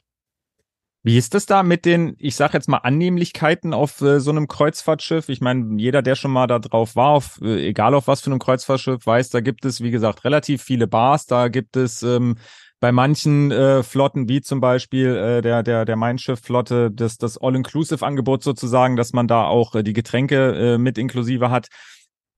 Wie 1.04 1.16
ist 1.16 1.32
das 1.32 1.46
da 1.46 1.62
mit 1.62 1.84
den, 1.84 2.16
ich 2.18 2.34
sage 2.34 2.54
jetzt 2.54 2.68
mal, 2.68 2.78
Annehmlichkeiten 2.78 3.72
auf 3.72 4.00
äh, 4.00 4.20
so 4.20 4.30
einem 4.30 4.48
Kreuzfahrtschiff? 4.48 5.28
Ich 5.28 5.40
meine, 5.40 5.80
jeder, 5.80 6.02
der 6.02 6.16
schon 6.16 6.32
mal 6.32 6.46
da 6.48 6.58
drauf 6.58 6.96
war, 6.96 7.10
auf, 7.10 7.40
äh, 7.40 7.68
egal 7.68 7.94
auf 7.94 8.08
was 8.08 8.20
für 8.20 8.30
einem 8.30 8.40
Kreuzfahrtschiff, 8.40 9.06
weiß, 9.06 9.30
da 9.30 9.40
gibt 9.40 9.64
es, 9.64 9.80
wie 9.80 9.92
gesagt, 9.92 10.24
relativ 10.24 10.62
viele 10.62 10.86
Bars, 10.86 11.26
da 11.26 11.48
gibt 11.48 11.76
es 11.76 12.02
ähm, 12.02 12.36
bei 12.80 12.92
manchen 12.92 13.50
äh, 13.50 13.82
Flotten, 13.82 14.28
wie 14.28 14.40
zum 14.40 14.60
Beispiel 14.60 15.16
äh, 15.16 15.40
der, 15.40 15.62
der, 15.62 15.84
der 15.84 15.96
Mein 15.96 16.18
Schiff-Flotte, 16.18 16.90
das, 16.90 17.16
das 17.16 17.38
All-Inclusive-Angebot 17.38 18.42
sozusagen, 18.42 18.96
dass 18.96 19.12
man 19.12 19.28
da 19.28 19.44
auch 19.44 19.74
äh, 19.76 19.82
die 19.82 19.92
Getränke 19.92 20.74
äh, 20.74 20.78
mit 20.78 20.98
inklusive 20.98 21.50
hat. 21.50 21.68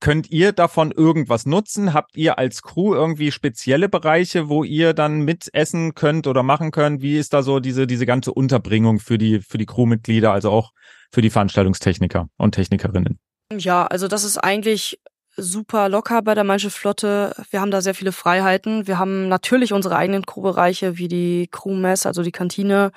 Könnt 0.01 0.31
ihr 0.31 0.51
davon 0.51 0.91
irgendwas 0.91 1.45
nutzen? 1.45 1.93
Habt 1.93 2.17
ihr 2.17 2.39
als 2.39 2.63
Crew 2.63 2.95
irgendwie 2.95 3.31
spezielle 3.31 3.87
Bereiche, 3.87 4.49
wo 4.49 4.63
ihr 4.63 4.93
dann 4.93 5.21
mit 5.21 5.49
essen 5.53 5.93
könnt 5.93 6.25
oder 6.25 6.41
machen 6.41 6.71
könnt? 6.71 7.03
Wie 7.03 7.19
ist 7.19 7.33
da 7.33 7.43
so 7.43 7.59
diese, 7.59 7.85
diese 7.85 8.07
ganze 8.07 8.33
Unterbringung 8.33 8.99
für 8.99 9.19
die, 9.19 9.41
für 9.41 9.59
die 9.59 9.67
Crewmitglieder, 9.67 10.33
also 10.33 10.49
auch 10.49 10.71
für 11.11 11.21
die 11.21 11.29
Veranstaltungstechniker 11.29 12.29
und 12.37 12.55
Technikerinnen? 12.55 13.19
Ja, 13.55 13.85
also 13.85 14.07
das 14.07 14.23
ist 14.23 14.39
eigentlich 14.39 14.99
super 15.37 15.87
locker 15.87 16.23
bei 16.23 16.33
der 16.33 16.45
Manche 16.45 16.71
Flotte. 16.71 17.35
Wir 17.51 17.61
haben 17.61 17.71
da 17.71 17.81
sehr 17.81 17.93
viele 17.93 18.11
Freiheiten. 18.11 18.87
Wir 18.87 18.97
haben 18.97 19.27
natürlich 19.27 19.71
unsere 19.71 19.97
eigenen 19.97 20.25
Crewbereiche 20.25 20.97
wie 20.97 21.09
die 21.09 21.47
Crewmess, 21.51 22.07
also 22.07 22.23
die 22.23 22.31
Kantine. 22.31 22.91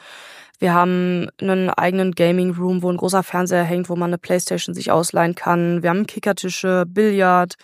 Wir 0.58 0.73
haben 0.73 1.28
einen 1.40 1.70
eigenen 1.70 2.12
Gaming 2.12 2.54
Room, 2.54 2.82
wo 2.82 2.90
ein 2.90 2.96
großer 2.96 3.23
Fernseher 3.23 3.64
hängt, 3.64 3.88
wo 3.88 3.96
man 3.96 4.11
eine 4.11 4.18
Playstation 4.18 4.75
sich 4.75 4.90
ausleihen 4.90 5.34
kann. 5.34 5.82
Wir 5.82 5.90
haben 5.90 6.06
Kickertische, 6.06 6.84
Billard. 6.87 7.54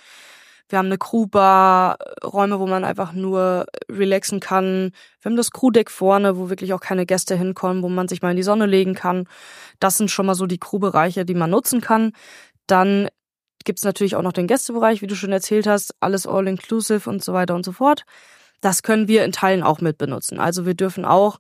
Wir 0.69 0.79
haben 0.79 0.87
eine 0.87 0.99
Crewbar, 0.99 1.99
Räume, 2.23 2.61
wo 2.61 2.67
man 2.67 2.85
einfach 2.85 3.13
nur 3.13 3.67
relaxen 3.91 4.39
kann. 4.39 4.93
Wir 5.21 5.31
haben 5.31 5.37
das 5.37 5.51
Crewdeck 5.51 5.91
vorne, 5.91 6.37
wo 6.37 6.49
wirklich 6.49 6.73
auch 6.73 6.81
keine 6.81 7.07
Gäste 7.07 7.37
hinkommen, 7.37 7.83
wo 7.83 7.89
man 7.89 8.07
sich 8.07 8.23
mal 8.23 8.31
in 8.31 8.37
die 8.37 8.45
Sonne 8.45 8.67
legen 8.67 8.95
kann. 8.95 9.27
Das 9.81 9.99
sind 9.99 10.11
schon 10.11 10.27
mal 10.27 10.37
so 10.37 10.47
die 10.47 10.59
Crewbereiche, 10.59 11.25
die 11.25 11.35
man 11.35 11.51
nutzen 11.51 11.81
kann. 11.81 12.13
Dann 12.69 13.09
gibt's 13.65 13.83
natürlich 13.83 14.15
auch 14.15 14.23
noch 14.23 14.33
den 14.33 14.47
Gästebereich, 14.47 15.03
wie 15.03 15.09
du 15.09 15.17
schon 15.17 15.33
erzählt 15.33 15.67
hast, 15.67 15.95
alles 16.01 16.27
all-inclusive 16.27 17.11
und 17.11 17.23
so 17.23 17.33
weiter 17.33 17.55
und 17.55 17.65
so 17.65 17.73
fort. 17.73 18.05
Das 18.61 18.83
können 18.83 19.09
wir 19.09 19.25
in 19.25 19.33
Teilen 19.33 19.63
auch 19.63 19.81
mit 19.81 19.99
benutzen. 19.99 20.39
Also 20.39 20.67
wir 20.67 20.75
dürfen 20.75 21.05
auch 21.05 21.39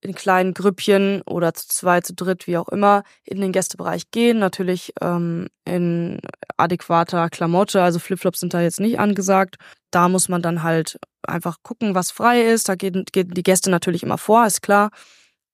in 0.00 0.14
kleinen 0.14 0.54
Grüppchen 0.54 1.22
oder 1.22 1.52
zu 1.54 1.68
zweit, 1.68 2.06
zu 2.06 2.14
dritt, 2.14 2.46
wie 2.46 2.56
auch 2.56 2.68
immer, 2.68 3.02
in 3.24 3.40
den 3.40 3.52
Gästebereich 3.52 4.10
gehen. 4.10 4.38
Natürlich 4.38 4.92
ähm, 5.00 5.48
in 5.64 6.20
adäquater 6.56 7.28
Klamotte, 7.28 7.82
also 7.82 7.98
Flipflops 7.98 8.40
sind 8.40 8.54
da 8.54 8.60
jetzt 8.60 8.80
nicht 8.80 8.98
angesagt. 8.98 9.56
Da 9.90 10.08
muss 10.08 10.28
man 10.28 10.42
dann 10.42 10.62
halt 10.62 10.98
einfach 11.22 11.58
gucken, 11.62 11.94
was 11.94 12.10
frei 12.10 12.42
ist. 12.42 12.68
Da 12.68 12.74
gehen, 12.76 13.04
gehen 13.12 13.30
die 13.30 13.42
Gäste 13.42 13.70
natürlich 13.70 14.02
immer 14.02 14.18
vor, 14.18 14.46
ist 14.46 14.62
klar. 14.62 14.90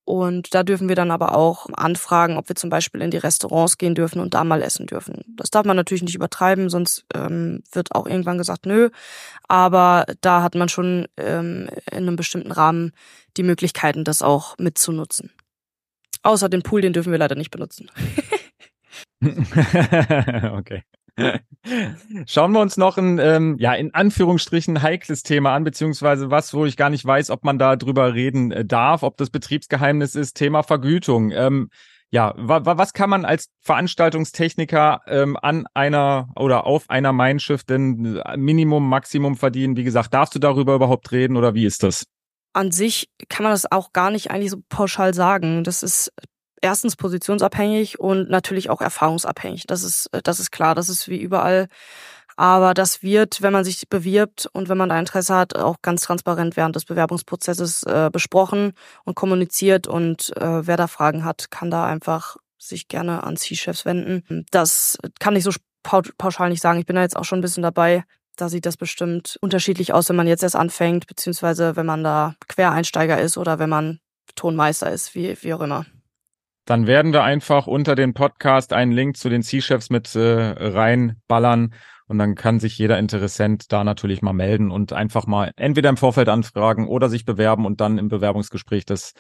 Und 0.07 0.55
da 0.55 0.63
dürfen 0.63 0.89
wir 0.89 0.95
dann 0.95 1.11
aber 1.11 1.35
auch 1.35 1.67
anfragen, 1.73 2.37
ob 2.37 2.49
wir 2.49 2.55
zum 2.55 2.71
Beispiel 2.71 3.03
in 3.03 3.11
die 3.11 3.17
Restaurants 3.17 3.77
gehen 3.77 3.97
dürfen 3.97 4.21
und 4.21 4.35
da 4.35 4.45
mal 4.45 4.63
essen 4.63 4.87
dürfen. 4.87 5.25
Das 5.37 5.51
darf 5.51 5.67
man 5.67 5.77
natürlich 5.77 6.05
nicht 6.05 6.15
übertreiben, 6.15 6.71
sonst 6.71 7.05
ähm, 7.13 7.65
wird 7.73 7.93
auch 7.93 8.07
irgendwann 8.07 8.39
gesagt, 8.39 8.67
nö. 8.67 8.91
Aber 9.49 10.07
da 10.21 10.43
hat 10.43 10.55
man 10.55 10.69
schon 10.69 11.09
ähm, 11.17 11.69
in 11.91 11.99
einem 11.99 12.15
bestimmten 12.15 12.53
Rahmen 12.53 12.93
die 13.37 13.43
Möglichkeiten, 13.43 14.05
das 14.05 14.23
auch 14.23 14.57
mitzunutzen. 14.59 15.33
Außer 16.23 16.49
den 16.49 16.63
Pool, 16.63 16.83
den 16.83 16.93
dürfen 16.93 17.11
wir 17.11 17.19
leider 17.19 17.35
nicht 17.35 17.51
benutzen. 17.51 17.91
okay. 19.21 20.85
Schauen 22.27 22.53
wir 22.53 22.61
uns 22.61 22.77
noch 22.77 22.99
ein, 22.99 23.19
ähm, 23.19 23.57
ja, 23.59 23.75
in 23.75 23.95
Anführungsstrichen 23.95 24.83
heikles 24.83 25.23
Thema 25.23 25.55
an, 25.55 25.65
beziehungsweise 25.65 26.31
was, 26.31 26.53
wo 26.55 26.67
ich 26.67 26.77
gar 26.77 26.91
nicht 26.91 27.05
weiß, 27.05 27.31
ob 27.31 27.45
man 27.45 27.59
da 27.59 27.77
drüber 27.77 28.15
reden 28.15 28.51
äh, 28.51 28.65
darf, 28.65 29.03
ob 29.03 29.17
das 29.17 29.31
Betriebsgeheimnis 29.31 30.15
ist, 30.15 30.35
Thema 30.35 30.63
Vergütung. 30.63 31.31
Ähm, 31.31 31.71
ja, 32.11 32.35
wa 32.37 32.61
was 32.79 32.93
kann 32.93 33.11
man 33.11 33.25
als 33.25 33.49
Veranstaltungstechniker 33.61 35.01
ähm, 35.07 35.37
an 35.41 35.67
einer 35.75 36.29
oder 36.37 36.65
auf 36.65 36.89
einer 36.89 37.13
Mein 37.13 37.41
Schiff 37.41 37.65
denn 37.65 38.17
äh, 38.19 38.37
Minimum, 38.37 38.89
Maximum 38.89 39.37
verdienen? 39.37 39.77
Wie 39.77 39.85
gesagt, 39.85 40.15
darfst 40.15 40.35
du 40.35 40.39
darüber 40.39 40.75
überhaupt 40.75 41.11
reden 41.13 41.37
oder 41.37 41.55
wie 41.55 41.67
ist 41.67 41.83
das? 41.83 42.07
An 42.53 42.71
sich 42.71 43.11
kann 43.29 43.45
man 43.45 43.53
das 43.53 43.71
auch 43.71 43.93
gar 43.93 44.11
nicht 44.11 44.31
eigentlich 44.31 44.53
so 44.53 44.59
pauschal 44.69 45.15
sagen. 45.15 45.65
Das 45.65 45.83
ist 45.83 46.13
erstens 46.63 46.97
positionsabhängig 46.97 47.99
und 48.01 48.31
natürlich 48.31 48.71
auch 48.71 48.81
erfahrungsabhängig. 48.81 49.67
Das 49.67 49.83
ist, 49.83 50.07
äh, 50.13 50.23
das 50.23 50.41
ist 50.41 50.51
klar, 50.51 50.75
das 50.75 50.89
ist 50.89 51.09
wie 51.09 51.21
überall. 51.21 51.69
Aber 52.37 52.75
das 52.75 53.03
wird, 53.03 53.41
wenn 53.41 53.53
man 53.53 53.65
sich 53.65 53.89
bewirbt 53.89 54.47
und 54.53 54.69
wenn 54.69 54.77
man 54.77 54.91
da 54.91 54.99
Interesse 54.99 55.35
hat, 55.35 55.57
auch 55.57 55.77
ganz 55.81 56.03
transparent 56.03 56.57
während 56.57 56.77
des 56.77 56.85
Bewerbungsprozesses 56.85 57.83
äh, 57.85 58.11
besprochen 58.13 58.73
und 59.05 59.15
kommuniziert. 59.15 59.87
Und 59.87 60.37
äh, 60.37 60.67
wer 60.67 60.77
da 60.77 60.87
Fragen 60.87 61.25
hat, 61.25 61.51
kann 61.51 61.71
da 61.71 61.87
einfach 61.87 62.37
sich 62.59 62.89
gerne 62.89 63.25
an 63.25 63.39
C-Chefs 63.39 63.87
wenden. 63.87 64.45
Das 64.51 64.99
kann 65.19 65.35
ich 65.35 65.45
so 65.45 65.53
pauschal 65.83 66.51
nicht 66.51 66.61
sagen. 66.61 66.79
Ich 66.79 66.87
bin 66.87 66.97
da 66.97 67.03
jetzt 67.03 67.17
auch 67.17 67.25
schon 67.25 67.39
ein 67.39 67.43
bisschen 67.43 67.63
dabei. 67.63 68.05
Da 68.37 68.51
sieht 68.51 68.67
das 68.67 68.77
bestimmt 68.77 69.39
unterschiedlich 69.41 69.95
aus, 69.95 70.11
wenn 70.11 70.17
man 70.17 70.27
jetzt 70.27 70.43
erst 70.43 70.57
anfängt, 70.57 71.07
beziehungsweise 71.07 71.75
wenn 71.77 71.87
man 71.87 72.05
da 72.05 72.35
Quereinsteiger 72.49 73.19
ist 73.19 73.39
oder 73.39 73.59
wenn 73.59 73.71
man 73.71 74.01
Tonmeister 74.35 74.91
ist, 74.91 75.15
wie, 75.15 75.43
wie 75.43 75.55
auch 75.55 75.63
immer. 75.63 75.87
Dann 76.67 76.87
werden 76.87 77.13
wir 77.13 77.23
einfach 77.23 77.67
unter 77.67 77.95
den 77.95 78.13
Podcast 78.13 78.73
einen 78.73 78.93
Link 78.93 79.17
zu 79.17 79.29
den 79.29 79.43
C-Chefs 79.43 79.89
mit 79.89 80.15
äh, 80.17 80.55
reinballern 80.59 81.73
und 82.09 82.19
dann 82.19 82.35
kann 82.35 82.61
sich 82.61 82.77
jeder 82.77 82.99
Interessent 82.99 83.73
da 83.73 83.85
natürlich 83.85 84.21
mal 84.21 84.33
melden 84.33 84.71
und 84.71 84.93
einfach 84.93 85.27
mal 85.27 85.53
entweder 85.57 85.89
im 85.89 85.97
Vorfeld 85.97 86.29
anfragen 86.29 86.89
oder 86.89 87.09
sich 87.09 87.25
bewerben 87.25 87.67
und 87.67 87.81
dann 87.81 87.99
im 87.99 88.09
Bewerbungsgespräch 88.09 88.85
das 88.85 89.15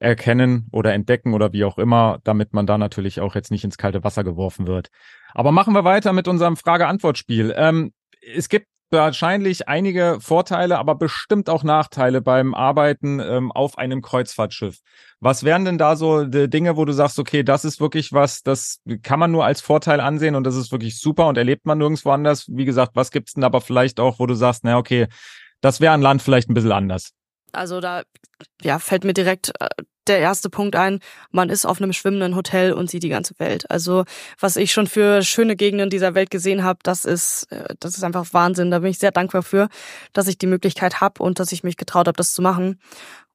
erkennen 0.00 0.68
oder 0.72 0.92
entdecken 0.92 1.34
oder 1.34 1.52
wie 1.52 1.64
auch 1.64 1.78
immer, 1.78 2.18
damit 2.24 2.52
man 2.52 2.66
da 2.66 2.78
natürlich 2.78 3.20
auch 3.20 3.34
jetzt 3.34 3.50
nicht 3.50 3.64
ins 3.64 3.78
kalte 3.78 4.04
Wasser 4.04 4.22
geworfen 4.24 4.66
wird. 4.66 4.88
Aber 5.34 5.52
machen 5.52 5.74
wir 5.74 5.84
weiter 5.84 6.12
mit 6.12 6.28
unserem 6.28 6.56
Frage-Antwort-Spiel. 6.56 7.52
Ähm, 7.56 7.92
es 8.34 8.48
gibt 8.48 8.66
wahrscheinlich 8.90 9.68
einige 9.68 10.18
Vorteile, 10.20 10.78
aber 10.78 10.94
bestimmt 10.94 11.50
auch 11.50 11.62
Nachteile 11.62 12.20
beim 12.20 12.54
Arbeiten 12.54 13.20
ähm, 13.20 13.52
auf 13.52 13.78
einem 13.78 14.02
Kreuzfahrtschiff. 14.02 14.78
Was 15.20 15.42
wären 15.42 15.64
denn 15.64 15.78
da 15.78 15.96
so 15.96 16.24
Dinge, 16.24 16.76
wo 16.76 16.84
du 16.84 16.92
sagst, 16.92 17.18
okay, 17.18 17.42
das 17.42 17.64
ist 17.64 17.80
wirklich 17.80 18.12
was, 18.12 18.42
das 18.42 18.80
kann 19.02 19.18
man 19.18 19.32
nur 19.32 19.44
als 19.44 19.60
Vorteil 19.60 20.00
ansehen 20.00 20.36
und 20.36 20.44
das 20.44 20.54
ist 20.54 20.70
wirklich 20.70 21.00
super 21.00 21.26
und 21.26 21.36
erlebt 21.36 21.66
man 21.66 21.78
nirgendwo 21.78 22.10
anders? 22.10 22.46
Wie 22.48 22.64
gesagt, 22.64 22.92
was 22.94 23.10
gibt's 23.10 23.34
denn 23.34 23.44
aber 23.44 23.60
vielleicht 23.60 23.98
auch, 24.00 24.18
wo 24.18 24.26
du 24.26 24.34
sagst, 24.34 24.62
na 24.64 24.78
okay, 24.78 25.08
das 25.60 25.80
wäre 25.80 25.92
an 25.92 26.02
Land 26.02 26.22
vielleicht 26.22 26.48
ein 26.48 26.54
bisschen 26.54 26.72
anders? 26.72 27.10
Also 27.52 27.80
da 27.80 28.02
ja, 28.62 28.78
fällt 28.78 29.04
mir 29.04 29.14
direkt 29.14 29.52
äh, 29.60 29.68
der 30.08 30.18
erste 30.18 30.50
Punkt 30.50 30.76
ein, 30.76 31.00
man 31.30 31.50
ist 31.50 31.66
auf 31.66 31.80
einem 31.80 31.92
schwimmenden 31.92 32.34
Hotel 32.34 32.72
und 32.72 32.90
sieht 32.90 33.02
die 33.02 33.08
ganze 33.08 33.34
Welt. 33.38 33.70
Also 33.70 34.04
was 34.38 34.56
ich 34.56 34.72
schon 34.72 34.86
für 34.86 35.22
schöne 35.22 35.56
Gegenden 35.56 35.90
dieser 35.90 36.14
Welt 36.14 36.30
gesehen 36.30 36.64
habe, 36.64 36.80
das 36.82 37.04
ist, 37.04 37.46
äh, 37.50 37.74
das 37.80 37.96
ist 37.96 38.04
einfach 38.04 38.26
Wahnsinn. 38.32 38.70
Da 38.70 38.80
bin 38.80 38.90
ich 38.90 38.98
sehr 38.98 39.12
dankbar 39.12 39.42
für, 39.42 39.68
dass 40.12 40.28
ich 40.28 40.38
die 40.38 40.46
Möglichkeit 40.46 41.00
habe 41.00 41.22
und 41.22 41.38
dass 41.38 41.52
ich 41.52 41.64
mich 41.64 41.76
getraut 41.76 42.06
habe, 42.06 42.16
das 42.16 42.32
zu 42.32 42.42
machen. 42.42 42.78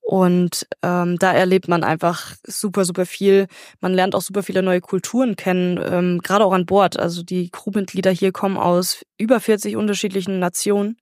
Und 0.03 0.67
ähm, 0.81 1.17
da 1.17 1.31
erlebt 1.31 1.69
man 1.69 1.85
einfach 1.85 2.35
super, 2.45 2.83
super 2.83 3.05
viel. 3.05 3.47
Man 3.79 3.93
lernt 3.93 4.15
auch 4.15 4.21
super 4.21 4.43
viele 4.43 4.61
neue 4.61 4.81
Kulturen 4.81 5.37
kennen, 5.37 5.79
ähm, 5.81 6.19
gerade 6.21 6.43
auch 6.43 6.51
an 6.51 6.65
Bord. 6.65 6.99
Also 6.99 7.23
die 7.23 7.49
Crewmitglieder 7.49 8.11
hier 8.11 8.33
kommen 8.33 8.57
aus 8.57 9.05
über 9.17 9.39
40 9.39 9.77
unterschiedlichen 9.77 10.39
Nationen. 10.39 10.97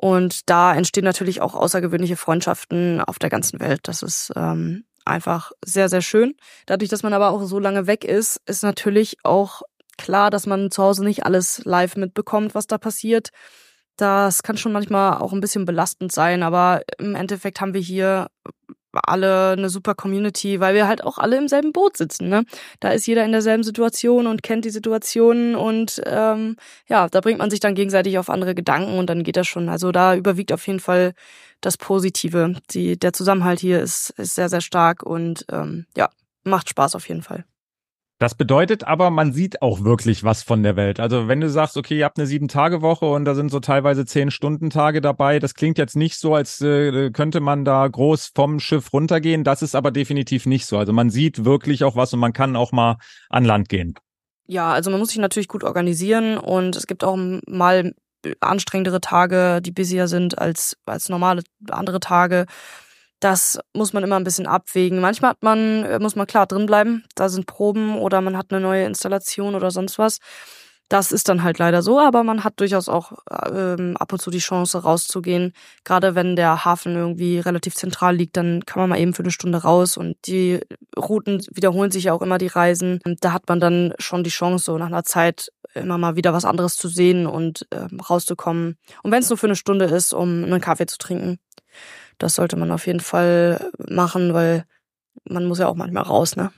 Und 0.00 0.48
da 0.48 0.74
entstehen 0.74 1.04
natürlich 1.04 1.40
auch 1.40 1.54
außergewöhnliche 1.54 2.16
Freundschaften 2.16 3.00
auf 3.00 3.18
der 3.18 3.30
ganzen 3.30 3.58
Welt. 3.58 3.80
Das 3.82 4.02
ist 4.02 4.32
ähm, 4.36 4.84
einfach 5.04 5.50
sehr, 5.64 5.88
sehr 5.88 6.02
schön. 6.02 6.36
Dadurch, 6.66 6.88
dass 6.88 7.02
man 7.02 7.14
aber 7.14 7.30
auch 7.30 7.42
so 7.42 7.58
lange 7.58 7.88
weg 7.88 8.04
ist, 8.04 8.40
ist 8.46 8.62
natürlich 8.62 9.16
auch 9.24 9.62
klar, 9.96 10.30
dass 10.30 10.46
man 10.46 10.70
zu 10.70 10.84
Hause 10.84 11.04
nicht 11.04 11.26
alles 11.26 11.62
live 11.64 11.96
mitbekommt, 11.96 12.54
was 12.54 12.68
da 12.68 12.78
passiert. 12.78 13.30
Das 13.96 14.44
kann 14.44 14.56
schon 14.56 14.70
manchmal 14.70 15.18
auch 15.18 15.32
ein 15.32 15.40
bisschen 15.40 15.64
belastend 15.64 16.12
sein, 16.12 16.44
aber 16.44 16.82
im 16.98 17.16
Endeffekt 17.16 17.60
haben 17.60 17.74
wir 17.74 17.80
hier 17.80 18.28
alle 19.04 19.50
eine 19.50 19.68
super 19.68 19.94
Community, 19.94 20.60
weil 20.60 20.74
wir 20.74 20.88
halt 20.88 21.04
auch 21.04 21.18
alle 21.18 21.36
im 21.36 21.48
selben 21.48 21.72
Boot 21.72 21.96
sitzen. 21.96 22.28
Ne? 22.28 22.44
Da 22.80 22.90
ist 22.90 23.06
jeder 23.06 23.24
in 23.24 23.32
derselben 23.32 23.62
Situation 23.62 24.26
und 24.26 24.42
kennt 24.42 24.64
die 24.64 24.70
Situation 24.70 25.54
und 25.54 26.00
ähm, 26.06 26.56
ja, 26.88 27.08
da 27.08 27.20
bringt 27.20 27.38
man 27.38 27.50
sich 27.50 27.60
dann 27.60 27.74
gegenseitig 27.74 28.18
auf 28.18 28.30
andere 28.30 28.54
Gedanken 28.54 28.98
und 28.98 29.08
dann 29.10 29.22
geht 29.22 29.36
das 29.36 29.46
schon. 29.46 29.68
Also 29.68 29.92
da 29.92 30.14
überwiegt 30.14 30.52
auf 30.52 30.66
jeden 30.66 30.80
Fall 30.80 31.14
das 31.60 31.76
Positive. 31.76 32.54
Die, 32.70 32.98
der 32.98 33.12
Zusammenhalt 33.12 33.60
hier 33.60 33.80
ist, 33.80 34.10
ist 34.16 34.34
sehr, 34.34 34.48
sehr 34.48 34.60
stark 34.60 35.02
und 35.02 35.44
ähm, 35.50 35.86
ja, 35.96 36.10
macht 36.44 36.68
Spaß 36.68 36.94
auf 36.94 37.08
jeden 37.08 37.22
Fall. 37.22 37.44
Das 38.20 38.34
bedeutet 38.34 38.82
aber, 38.82 39.10
man 39.10 39.32
sieht 39.32 39.62
auch 39.62 39.84
wirklich 39.84 40.24
was 40.24 40.42
von 40.42 40.64
der 40.64 40.74
Welt. 40.74 40.98
Also 40.98 41.28
wenn 41.28 41.40
du 41.40 41.48
sagst, 41.48 41.76
okay, 41.76 41.98
ihr 41.98 42.04
habt 42.04 42.18
eine 42.18 42.26
Sieben-Tage-Woche 42.26 43.06
und 43.06 43.24
da 43.24 43.36
sind 43.36 43.50
so 43.50 43.60
teilweise 43.60 44.06
Zehn-Stunden-Tage 44.06 45.00
dabei, 45.00 45.38
das 45.38 45.54
klingt 45.54 45.78
jetzt 45.78 45.94
nicht 45.94 46.18
so, 46.18 46.34
als 46.34 46.60
äh, 46.60 47.10
könnte 47.12 47.38
man 47.38 47.64
da 47.64 47.86
groß 47.86 48.32
vom 48.34 48.58
Schiff 48.58 48.92
runtergehen. 48.92 49.44
Das 49.44 49.62
ist 49.62 49.76
aber 49.76 49.92
definitiv 49.92 50.46
nicht 50.46 50.66
so. 50.66 50.78
Also 50.78 50.92
man 50.92 51.10
sieht 51.10 51.44
wirklich 51.44 51.84
auch 51.84 51.94
was 51.94 52.12
und 52.12 52.18
man 52.18 52.32
kann 52.32 52.56
auch 52.56 52.72
mal 52.72 52.96
an 53.30 53.44
Land 53.44 53.68
gehen. 53.68 53.94
Ja, 54.48 54.72
also 54.72 54.90
man 54.90 54.98
muss 54.98 55.10
sich 55.10 55.18
natürlich 55.18 55.48
gut 55.48 55.62
organisieren 55.62 56.38
und 56.38 56.74
es 56.74 56.88
gibt 56.88 57.04
auch 57.04 57.16
mal 57.46 57.94
anstrengendere 58.40 59.00
Tage, 59.00 59.60
die 59.62 59.70
busier 59.70 60.08
sind 60.08 60.38
als, 60.38 60.76
als 60.86 61.08
normale 61.08 61.42
andere 61.70 62.00
Tage. 62.00 62.46
Das 63.20 63.58
muss 63.74 63.92
man 63.92 64.04
immer 64.04 64.16
ein 64.16 64.24
bisschen 64.24 64.46
abwägen. 64.46 65.00
Manchmal 65.00 65.32
hat 65.32 65.42
man, 65.42 65.84
äh, 65.84 65.98
muss 65.98 66.16
man 66.16 66.26
klar 66.26 66.46
drin 66.46 66.66
bleiben. 66.66 67.04
Da 67.14 67.28
sind 67.28 67.46
Proben 67.46 67.98
oder 67.98 68.20
man 68.20 68.36
hat 68.36 68.46
eine 68.50 68.60
neue 68.60 68.84
Installation 68.84 69.54
oder 69.54 69.70
sonst 69.70 69.98
was. 69.98 70.18
Das 70.88 71.12
ist 71.12 71.28
dann 71.28 71.42
halt 71.42 71.58
leider 71.58 71.82
so, 71.82 72.00
aber 72.00 72.24
man 72.24 72.44
hat 72.44 72.60
durchaus 72.60 72.88
auch 72.88 73.12
ähm, 73.52 73.94
ab 73.98 74.10
und 74.10 74.22
zu 74.22 74.30
die 74.30 74.38
Chance 74.38 74.78
rauszugehen. 74.78 75.52
Gerade 75.84 76.14
wenn 76.14 76.34
der 76.34 76.64
Hafen 76.64 76.94
irgendwie 76.96 77.38
relativ 77.40 77.74
zentral 77.74 78.16
liegt, 78.16 78.38
dann 78.38 78.64
kann 78.64 78.80
man 78.80 78.88
mal 78.88 78.98
eben 78.98 79.12
für 79.12 79.22
eine 79.22 79.30
Stunde 79.30 79.58
raus 79.58 79.98
und 79.98 80.16
die 80.26 80.60
Routen 80.96 81.44
wiederholen 81.52 81.90
sich 81.90 82.04
ja 82.04 82.14
auch 82.14 82.22
immer 82.22 82.38
die 82.38 82.46
Reisen. 82.46 83.00
Und 83.04 83.22
da 83.22 83.34
hat 83.34 83.48
man 83.48 83.60
dann 83.60 83.92
schon 83.98 84.24
die 84.24 84.30
Chance, 84.30 84.64
so 84.64 84.78
nach 84.78 84.86
einer 84.86 85.04
Zeit 85.04 85.50
immer 85.74 85.98
mal 85.98 86.16
wieder 86.16 86.32
was 86.32 86.46
anderes 86.46 86.76
zu 86.76 86.88
sehen 86.88 87.26
und 87.26 87.66
ähm, 87.70 88.00
rauszukommen. 88.00 88.78
Und 89.02 89.12
wenn 89.12 89.22
es 89.22 89.28
nur 89.28 89.36
für 89.36 89.46
eine 89.46 89.56
Stunde 89.56 89.84
ist, 89.84 90.14
um 90.14 90.44
einen 90.44 90.60
Kaffee 90.62 90.86
zu 90.86 90.96
trinken. 90.96 91.38
Das 92.18 92.34
sollte 92.34 92.56
man 92.56 92.70
auf 92.70 92.86
jeden 92.86 93.00
Fall 93.00 93.70
machen, 93.88 94.34
weil 94.34 94.64
man 95.24 95.46
muss 95.46 95.58
ja 95.58 95.68
auch 95.68 95.76
manchmal 95.76 96.04
raus, 96.04 96.36
ne? 96.36 96.50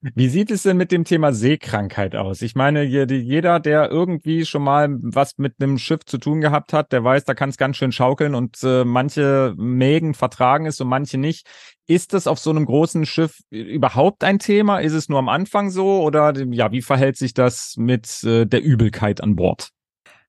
Wie 0.00 0.28
sieht 0.28 0.50
es 0.50 0.62
denn 0.62 0.76
mit 0.76 0.92
dem 0.92 1.04
Thema 1.04 1.32
Seekrankheit 1.32 2.14
aus? 2.14 2.42
Ich 2.42 2.54
meine, 2.54 2.82
jeder, 2.82 3.60
der 3.60 3.90
irgendwie 3.90 4.44
schon 4.44 4.62
mal 4.62 4.88
was 5.00 5.36
mit 5.38 5.54
einem 5.60 5.78
Schiff 5.78 6.04
zu 6.04 6.18
tun 6.18 6.40
gehabt 6.40 6.72
hat, 6.72 6.92
der 6.92 7.02
weiß, 7.02 7.24
da 7.24 7.34
kann 7.34 7.48
es 7.50 7.56
ganz 7.56 7.76
schön 7.76 7.92
schaukeln 7.92 8.34
und 8.34 8.62
äh, 8.62 8.84
manche 8.84 9.54
Mägen 9.56 10.14
vertragen 10.14 10.66
es 10.66 10.80
und 10.80 10.88
manche 10.88 11.18
nicht. 11.18 11.46
Ist 11.86 12.12
das 12.12 12.26
auf 12.26 12.38
so 12.38 12.50
einem 12.50 12.66
großen 12.66 13.04
Schiff 13.06 13.40
überhaupt 13.50 14.22
ein 14.22 14.38
Thema? 14.38 14.78
Ist 14.78 14.92
es 14.92 15.08
nur 15.08 15.18
am 15.18 15.28
Anfang 15.28 15.70
so 15.70 16.02
oder 16.02 16.32
ja, 16.52 16.72
wie 16.72 16.82
verhält 16.82 17.16
sich 17.16 17.34
das 17.34 17.74
mit 17.76 18.22
äh, 18.24 18.44
der 18.44 18.62
Übelkeit 18.62 19.20
an 19.20 19.34
Bord? 19.34 19.70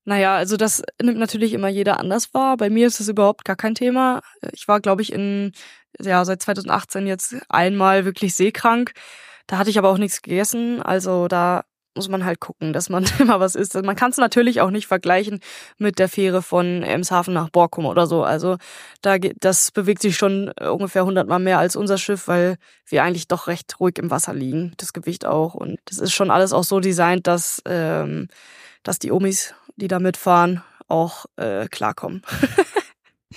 Naja, 0.07 0.37
also 0.37 0.55
das 0.55 0.83
nimmt 1.01 1.19
natürlich 1.19 1.51
immer 1.51 1.67
jeder 1.67 1.99
anders 1.99 2.33
wahr. 2.33 2.55
Bei 2.55 2.69
mir 2.69 2.87
ist 2.87 3.01
es 3.01 3.09
überhaupt 3.09 3.43
gar 3.43 3.57
kein 3.57 3.75
Thema. 3.75 4.21
Ich 4.53 4.65
war, 4.69 4.79
glaube 4.79 5.01
ich, 5.01 5.11
in, 5.11 5.51
ja, 5.99 6.23
seit 6.23 6.41
2018 6.41 7.07
jetzt 7.07 7.35
einmal 7.49 8.05
wirklich 8.05 8.33
seekrank. 8.33 8.93
Da 9.47 9.57
hatte 9.57 9.69
ich 9.69 9.77
aber 9.77 9.89
auch 9.89 9.97
nichts 9.97 10.21
gegessen. 10.21 10.81
Also 10.81 11.27
da 11.27 11.65
muss 11.93 12.07
man 12.07 12.23
halt 12.23 12.39
gucken, 12.39 12.71
dass 12.71 12.87
man 12.87 13.03
immer 13.19 13.41
was 13.41 13.55
isst. 13.55 13.73
Man 13.83 13.97
kann 13.97 14.11
es 14.11 14.15
natürlich 14.17 14.61
auch 14.61 14.69
nicht 14.69 14.87
vergleichen 14.87 15.41
mit 15.77 15.99
der 15.99 16.07
Fähre 16.07 16.41
von 16.41 16.83
Emshaven 16.83 17.33
nach 17.33 17.49
Borkum 17.49 17.85
oder 17.85 18.07
so. 18.07 18.23
Also 18.23 18.55
da 19.01 19.17
das 19.17 19.71
bewegt 19.71 20.01
sich 20.01 20.15
schon 20.15 20.51
ungefähr 20.51 21.03
hundertmal 21.03 21.39
mehr 21.39 21.59
als 21.59 21.75
unser 21.75 21.97
Schiff, 21.97 22.29
weil 22.29 22.55
wir 22.85 23.03
eigentlich 23.03 23.27
doch 23.27 23.47
recht 23.47 23.77
ruhig 23.81 23.97
im 23.97 24.09
Wasser 24.09 24.33
liegen. 24.33 24.71
Das 24.77 24.93
Gewicht 24.93 25.25
auch 25.25 25.53
und 25.53 25.79
das 25.83 25.97
ist 25.97 26.13
schon 26.13 26.31
alles 26.31 26.53
auch 26.53 26.63
so 26.63 26.79
designt, 26.79 27.27
dass 27.27 27.61
ähm, 27.65 28.29
dass 28.83 28.99
die 28.99 29.11
Omis, 29.11 29.53
die 29.77 29.87
da 29.87 29.99
mitfahren, 29.99 30.61
auch 30.87 31.25
äh, 31.37 31.67
klarkommen. 31.67 32.21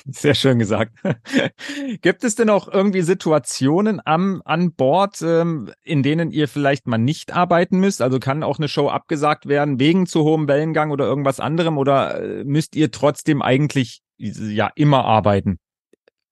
Sehr 0.06 0.34
schön 0.34 0.58
gesagt. 0.58 0.92
Gibt 2.00 2.24
es 2.24 2.34
denn 2.34 2.48
auch 2.48 2.68
irgendwie 2.68 3.02
Situationen 3.02 4.00
am, 4.04 4.40
an 4.44 4.72
Bord, 4.72 5.20
ähm, 5.22 5.72
in 5.82 6.02
denen 6.02 6.30
ihr 6.30 6.48
vielleicht 6.48 6.86
mal 6.86 6.98
nicht 6.98 7.32
arbeiten 7.32 7.78
müsst? 7.80 8.00
Also 8.00 8.18
kann 8.18 8.42
auch 8.42 8.58
eine 8.58 8.68
Show 8.68 8.88
abgesagt 8.88 9.46
werden 9.46 9.78
wegen 9.78 10.06
zu 10.06 10.22
hohem 10.22 10.48
Wellengang 10.48 10.90
oder 10.90 11.06
irgendwas 11.06 11.40
anderem 11.40 11.76
oder 11.76 12.22
äh, 12.22 12.44
müsst 12.44 12.76
ihr 12.76 12.90
trotzdem 12.90 13.42
eigentlich 13.42 14.00
ja 14.16 14.70
immer 14.74 15.04
arbeiten? 15.04 15.58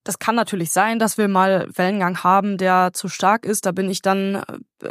Das 0.09 0.19
kann 0.19 0.37
natürlich 0.37 0.71
sein, 0.71 0.99
dass 0.99 1.19
wir 1.19 1.29
mal 1.29 1.69
Wellengang 1.71 2.25
haben, 2.25 2.57
der 2.57 2.95
zu 2.95 3.09
stark 3.09 3.45
ist. 3.45 3.67
Da 3.67 3.73
bin 3.73 3.91
ich 3.91 4.01
dann 4.01 4.37
äh, 4.37 4.43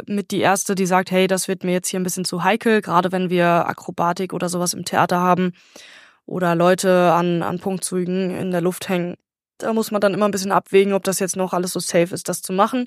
mit 0.06 0.30
die 0.30 0.38
Erste, 0.38 0.76
die 0.76 0.86
sagt, 0.86 1.10
hey, 1.10 1.26
das 1.26 1.48
wird 1.48 1.64
mir 1.64 1.72
jetzt 1.72 1.88
hier 1.88 1.98
ein 1.98 2.04
bisschen 2.04 2.24
zu 2.24 2.44
heikel, 2.44 2.82
gerade 2.82 3.10
wenn 3.10 3.28
wir 3.28 3.66
Akrobatik 3.66 4.32
oder 4.32 4.48
sowas 4.48 4.74
im 4.74 4.84
Theater 4.84 5.18
haben 5.18 5.54
oder 6.24 6.54
Leute 6.54 7.12
an, 7.14 7.42
an 7.42 7.58
Punktzügen 7.58 8.30
in 8.30 8.52
der 8.52 8.60
Luft 8.60 8.88
hängen. 8.88 9.16
Da 9.58 9.72
muss 9.72 9.90
man 9.90 10.00
dann 10.00 10.14
immer 10.14 10.28
ein 10.28 10.30
bisschen 10.30 10.52
abwägen, 10.52 10.92
ob 10.92 11.02
das 11.02 11.18
jetzt 11.18 11.34
noch 11.34 11.52
alles 11.52 11.72
so 11.72 11.80
safe 11.80 12.14
ist, 12.14 12.28
das 12.28 12.40
zu 12.40 12.52
machen. 12.52 12.86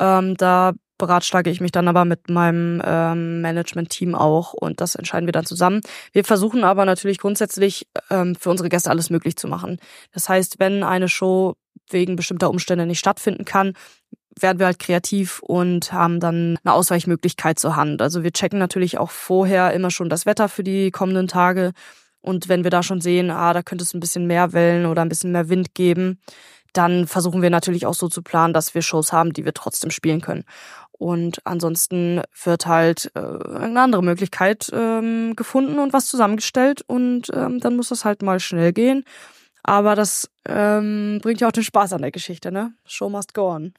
Ähm, 0.00 0.36
da 0.36 0.72
beratschlage 0.98 1.50
ich 1.50 1.60
mich 1.60 1.72
dann 1.72 1.88
aber 1.88 2.04
mit 2.04 2.28
meinem 2.28 2.82
ähm, 2.84 3.40
Management-Team 3.40 4.14
auch 4.14 4.52
und 4.52 4.80
das 4.80 4.94
entscheiden 4.94 5.26
wir 5.26 5.32
dann 5.32 5.46
zusammen. 5.46 5.80
Wir 6.12 6.24
versuchen 6.24 6.62
aber 6.62 6.84
natürlich 6.84 7.18
grundsätzlich 7.18 7.86
ähm, 8.10 8.36
für 8.36 8.50
unsere 8.50 8.68
Gäste 8.68 8.90
alles 8.90 9.10
möglich 9.10 9.36
zu 9.36 9.48
machen. 9.48 9.78
Das 10.12 10.28
heißt, 10.28 10.58
wenn 10.58 10.82
eine 10.82 11.08
Show 11.08 11.54
wegen 11.88 12.16
bestimmter 12.16 12.50
Umstände 12.50 12.86
nicht 12.86 12.98
stattfinden 12.98 13.44
kann, 13.44 13.72
werden 14.38 14.58
wir 14.58 14.66
halt 14.66 14.78
kreativ 14.78 15.40
und 15.40 15.92
haben 15.92 16.20
dann 16.20 16.58
eine 16.62 16.74
Ausweichmöglichkeit 16.74 17.58
zur 17.58 17.76
Hand. 17.76 18.00
Also 18.02 18.22
wir 18.22 18.32
checken 18.32 18.58
natürlich 18.58 18.98
auch 18.98 19.10
vorher 19.10 19.72
immer 19.72 19.90
schon 19.90 20.08
das 20.08 20.26
Wetter 20.26 20.48
für 20.48 20.62
die 20.62 20.90
kommenden 20.90 21.28
Tage 21.28 21.72
und 22.20 22.48
wenn 22.48 22.64
wir 22.64 22.70
da 22.70 22.82
schon 22.82 23.00
sehen, 23.00 23.30
ah, 23.30 23.52
da 23.52 23.62
könnte 23.62 23.84
es 23.84 23.94
ein 23.94 24.00
bisschen 24.00 24.26
mehr 24.26 24.52
Wellen 24.52 24.86
oder 24.86 25.02
ein 25.02 25.08
bisschen 25.08 25.32
mehr 25.32 25.48
Wind 25.48 25.74
geben, 25.74 26.20
dann 26.72 27.06
versuchen 27.06 27.42
wir 27.42 27.50
natürlich 27.50 27.86
auch 27.86 27.94
so 27.94 28.08
zu 28.08 28.22
planen, 28.22 28.54
dass 28.54 28.74
wir 28.74 28.82
Shows 28.82 29.12
haben, 29.12 29.32
die 29.32 29.44
wir 29.44 29.54
trotzdem 29.54 29.90
spielen 29.90 30.20
können. 30.20 30.44
Und 30.92 31.44
ansonsten 31.46 32.20
wird 32.44 32.66
halt 32.66 33.10
äh, 33.14 33.20
eine 33.20 33.80
andere 33.80 34.02
Möglichkeit 34.02 34.70
ähm, 34.72 35.34
gefunden 35.34 35.78
und 35.78 35.94
was 35.94 36.06
zusammengestellt 36.06 36.82
und 36.86 37.30
ähm, 37.34 37.58
dann 37.58 37.76
muss 37.76 37.88
das 37.88 38.04
halt 38.04 38.22
mal 38.22 38.38
schnell 38.38 38.72
gehen. 38.72 39.04
Aber 39.62 39.94
das 39.94 40.30
ähm, 40.46 41.20
bringt 41.22 41.40
ja 41.40 41.48
auch 41.48 41.52
den 41.52 41.64
Spaß 41.64 41.94
an 41.94 42.02
der 42.02 42.10
Geschichte, 42.10 42.52
ne? 42.52 42.74
Show 42.84 43.08
must 43.08 43.34
go 43.34 43.50
on. 43.50 43.72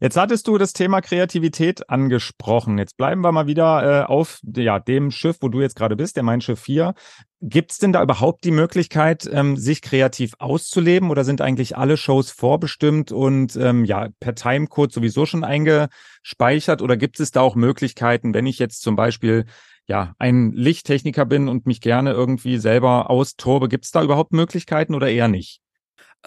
Jetzt 0.00 0.16
hattest 0.16 0.46
du 0.46 0.58
das 0.58 0.74
Thema 0.74 1.00
Kreativität 1.00 1.90
angesprochen. 1.90 2.78
Jetzt 2.78 2.96
bleiben 2.96 3.20
wir 3.20 3.32
mal 3.32 3.48
wieder 3.48 4.02
äh, 4.02 4.04
auf 4.04 4.38
ja, 4.44 4.78
dem 4.78 5.10
Schiff, 5.10 5.38
wo 5.40 5.48
du 5.48 5.60
jetzt 5.60 5.74
gerade 5.74 5.96
bist, 5.96 6.14
der 6.14 6.22
Mein 6.22 6.40
Schiff 6.40 6.60
4. 6.60 6.94
Gibt 7.40 7.72
es 7.72 7.78
denn 7.78 7.92
da 7.92 8.00
überhaupt 8.00 8.44
die 8.44 8.52
Möglichkeit, 8.52 9.28
ähm, 9.32 9.56
sich 9.56 9.82
kreativ 9.82 10.34
auszuleben 10.38 11.10
oder 11.10 11.24
sind 11.24 11.40
eigentlich 11.40 11.76
alle 11.76 11.96
Shows 11.96 12.30
vorbestimmt 12.30 13.10
und 13.10 13.56
ähm, 13.56 13.84
ja 13.84 14.08
per 14.20 14.36
Timecode 14.36 14.92
sowieso 14.92 15.26
schon 15.26 15.42
eingespeichert? 15.42 16.80
Oder 16.80 16.96
gibt 16.96 17.18
es 17.18 17.32
da 17.32 17.40
auch 17.40 17.56
Möglichkeiten, 17.56 18.34
wenn 18.34 18.46
ich 18.46 18.60
jetzt 18.60 18.82
zum 18.82 18.94
Beispiel 18.94 19.46
ja 19.88 20.14
ein 20.20 20.52
Lichttechniker 20.52 21.26
bin 21.26 21.48
und 21.48 21.66
mich 21.66 21.80
gerne 21.80 22.12
irgendwie 22.12 22.58
selber 22.58 23.10
austobe, 23.10 23.68
gibt 23.68 23.84
es 23.84 23.90
da 23.90 24.04
überhaupt 24.04 24.32
Möglichkeiten 24.32 24.94
oder 24.94 25.10
eher 25.10 25.26
nicht? 25.26 25.60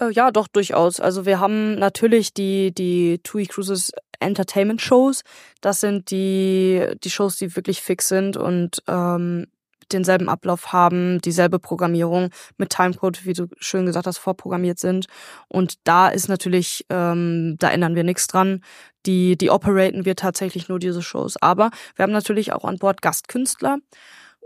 Äh, 0.02 0.10
ja, 0.12 0.30
doch, 0.30 0.48
durchaus. 0.48 1.00
Also 1.00 1.26
wir 1.26 1.40
haben 1.40 1.76
natürlich 1.76 2.34
die, 2.34 2.72
die 2.72 3.20
TUI 3.22 3.46
Cruises 3.46 3.92
Entertainment 4.20 4.80
Shows. 4.80 5.22
Das 5.60 5.80
sind 5.80 6.10
die, 6.10 6.86
die 7.02 7.10
Shows, 7.10 7.36
die 7.36 7.54
wirklich 7.56 7.80
fix 7.80 8.08
sind 8.08 8.36
und 8.36 8.82
ähm, 8.88 9.46
denselben 9.90 10.28
Ablauf 10.28 10.72
haben, 10.72 11.20
dieselbe 11.20 11.58
Programmierung 11.58 12.30
mit 12.56 12.70
Timecode, 12.70 13.26
wie 13.26 13.34
du 13.34 13.48
schön 13.58 13.84
gesagt 13.84 14.06
hast, 14.06 14.18
vorprogrammiert 14.18 14.78
sind. 14.78 15.06
Und 15.48 15.74
da 15.84 16.08
ist 16.08 16.28
natürlich, 16.28 16.86
ähm, 16.88 17.56
da 17.58 17.70
ändern 17.70 17.94
wir 17.94 18.04
nichts 18.04 18.26
dran. 18.26 18.62
Die, 19.04 19.36
die 19.36 19.50
operaten 19.50 20.04
wir 20.04 20.16
tatsächlich 20.16 20.68
nur 20.68 20.78
diese 20.78 21.02
Shows. 21.02 21.36
Aber 21.42 21.70
wir 21.96 22.04
haben 22.04 22.12
natürlich 22.12 22.52
auch 22.52 22.64
an 22.64 22.78
Bord 22.78 23.02
Gastkünstler. 23.02 23.78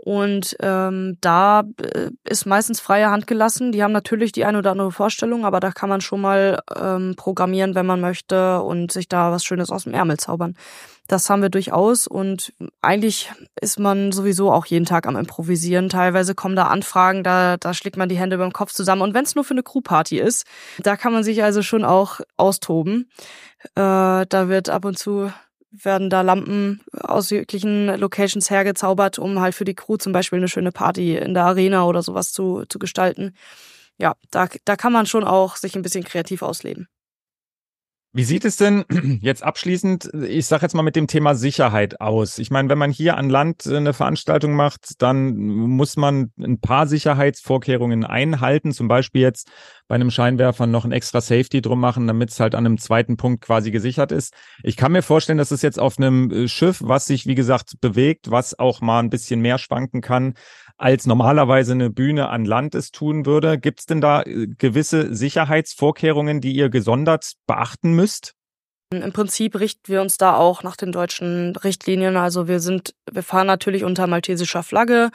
Und 0.03 0.55
ähm, 0.61 1.17
da 1.21 1.63
äh, 1.81 2.11
ist 2.23 2.45
meistens 2.45 2.79
freie 2.79 3.09
Hand 3.09 3.27
gelassen. 3.27 3.71
Die 3.71 3.83
haben 3.83 3.91
natürlich 3.91 4.31
die 4.31 4.45
eine 4.45 4.59
oder 4.59 4.71
andere 4.71 4.91
Vorstellung, 4.91 5.43
aber 5.43 5.59
da 5.59 5.71
kann 5.71 5.89
man 5.89 6.01
schon 6.01 6.21
mal 6.21 6.61
ähm, 6.79 7.15
programmieren, 7.17 7.75
wenn 7.75 7.85
man 7.85 7.99
möchte 7.99 8.61
und 8.61 8.91
sich 8.91 9.09
da 9.09 9.31
was 9.31 9.43
Schönes 9.43 9.71
aus 9.71 9.83
dem 9.83 9.93
Ärmel 9.93 10.17
zaubern. 10.17 10.55
Das 11.07 11.29
haben 11.29 11.41
wir 11.41 11.49
durchaus 11.49 12.05
und 12.05 12.53
eigentlich 12.81 13.31
ist 13.59 13.79
man 13.79 14.11
sowieso 14.11 14.51
auch 14.51 14.65
jeden 14.65 14.85
Tag 14.85 15.07
am 15.07 15.15
Improvisieren. 15.15 15.89
Teilweise 15.89 16.35
kommen 16.35 16.55
da 16.55 16.67
Anfragen, 16.67 17.23
da, 17.23 17.57
da 17.57 17.73
schlägt 17.73 17.97
man 17.97 18.09
die 18.09 18.17
Hände 18.17 18.37
beim 18.37 18.51
Kopf 18.51 18.73
zusammen. 18.73 19.01
Und 19.01 19.13
wenn 19.13 19.23
es 19.23 19.35
nur 19.35 19.45
für 19.45 19.53
eine 19.53 19.63
Crewparty 19.63 20.19
ist, 20.19 20.45
da 20.79 20.97
kann 20.97 21.13
man 21.13 21.23
sich 21.23 21.43
also 21.43 21.61
schon 21.61 21.85
auch 21.85 22.19
austoben. 22.35 23.09
Äh, 23.75 24.25
da 24.27 24.49
wird 24.49 24.69
ab 24.69 24.85
und 24.85 24.99
zu 24.99 25.31
werden 25.71 26.09
da 26.09 26.21
Lampen 26.21 26.81
aus 26.93 27.29
jeglichen 27.29 27.87
Locations 27.99 28.49
hergezaubert, 28.49 29.19
um 29.19 29.39
halt 29.39 29.55
für 29.55 29.65
die 29.65 29.75
Crew 29.75 29.97
zum 29.97 30.13
Beispiel 30.13 30.37
eine 30.37 30.47
schöne 30.47 30.71
Party 30.71 31.17
in 31.17 31.33
der 31.33 31.45
Arena 31.45 31.85
oder 31.85 32.01
sowas 32.03 32.31
zu, 32.31 32.63
zu 32.69 32.79
gestalten. 32.79 33.35
Ja, 33.97 34.15
da, 34.31 34.47
da 34.65 34.75
kann 34.75 34.93
man 34.93 35.05
schon 35.05 35.23
auch 35.23 35.55
sich 35.55 35.75
ein 35.75 35.81
bisschen 35.81 36.03
kreativ 36.03 36.41
ausleben. 36.41 36.87
Wie 38.13 38.23
sieht 38.23 38.45
es 38.45 38.55
denn 38.55 38.85
jetzt 39.21 39.43
abschließend, 39.43 40.09
ich 40.27 40.45
sage 40.45 40.63
jetzt 40.63 40.73
mal 40.73 40.81
mit 40.81 40.95
dem 40.95 41.07
Thema 41.07 41.35
Sicherheit 41.35 42.01
aus? 42.01 42.39
Ich 42.39 42.49
meine, 42.49 42.69
wenn 42.69 42.77
man 42.77 42.91
hier 42.91 43.17
an 43.17 43.29
Land 43.29 43.67
eine 43.67 43.93
Veranstaltung 43.93 44.53
macht, 44.53 45.01
dann 45.01 45.35
muss 45.35 45.97
man 45.97 46.31
ein 46.39 46.59
paar 46.59 46.87
Sicherheitsvorkehrungen 46.87 48.05
einhalten, 48.05 48.71
zum 48.71 48.87
Beispiel 48.87 49.21
jetzt 49.21 49.51
bei 49.87 49.95
einem 49.95 50.09
Scheinwerfer 50.09 50.67
noch 50.67 50.85
ein 50.85 50.91
extra 50.91 51.21
Safety 51.21 51.61
drum 51.61 51.79
machen, 51.79 52.07
damit 52.07 52.31
es 52.31 52.39
halt 52.39 52.55
an 52.55 52.65
einem 52.65 52.77
zweiten 52.77 53.17
Punkt 53.17 53.41
quasi 53.41 53.71
gesichert 53.71 54.11
ist. 54.11 54.33
Ich 54.63 54.77
kann 54.77 54.93
mir 54.93 55.03
vorstellen, 55.03 55.37
dass 55.37 55.51
es 55.51 55.61
jetzt 55.61 55.79
auf 55.79 55.97
einem 55.97 56.31
äh, 56.31 56.47
Schiff, 56.47 56.81
was 56.83 57.05
sich, 57.05 57.25
wie 57.25 57.35
gesagt, 57.35 57.79
bewegt, 57.81 58.31
was 58.31 58.57
auch 58.57 58.81
mal 58.81 58.99
ein 58.99 59.09
bisschen 59.09 59.41
mehr 59.41 59.57
schwanken 59.57 60.01
kann, 60.01 60.33
als 60.77 61.05
normalerweise 61.05 61.73
eine 61.73 61.89
Bühne 61.89 62.29
an 62.29 62.45
Land 62.45 62.75
es 62.75 62.91
tun 62.91 63.25
würde. 63.25 63.57
Gibt 63.57 63.79
es 63.81 63.85
denn 63.87 64.01
da 64.01 64.21
äh, 64.21 64.47
gewisse 64.47 65.13
Sicherheitsvorkehrungen, 65.13 66.39
die 66.39 66.53
ihr 66.53 66.69
gesondert 66.69 67.33
beachten 67.47 67.93
müsst? 67.93 68.33
Im 68.93 69.11
Prinzip 69.11 69.59
richten 69.59 69.91
wir 69.91 70.01
uns 70.01 70.17
da 70.17 70.35
auch 70.35 70.63
nach 70.63 70.77
den 70.77 70.93
deutschen 70.93 71.55
Richtlinien. 71.57 72.15
Also 72.15 72.47
wir 72.47 72.61
sind, 72.61 72.93
wir 73.11 73.23
fahren 73.23 73.47
natürlich 73.47 73.83
unter 73.83 74.07
maltesischer 74.07 74.63
Flagge, 74.63 75.09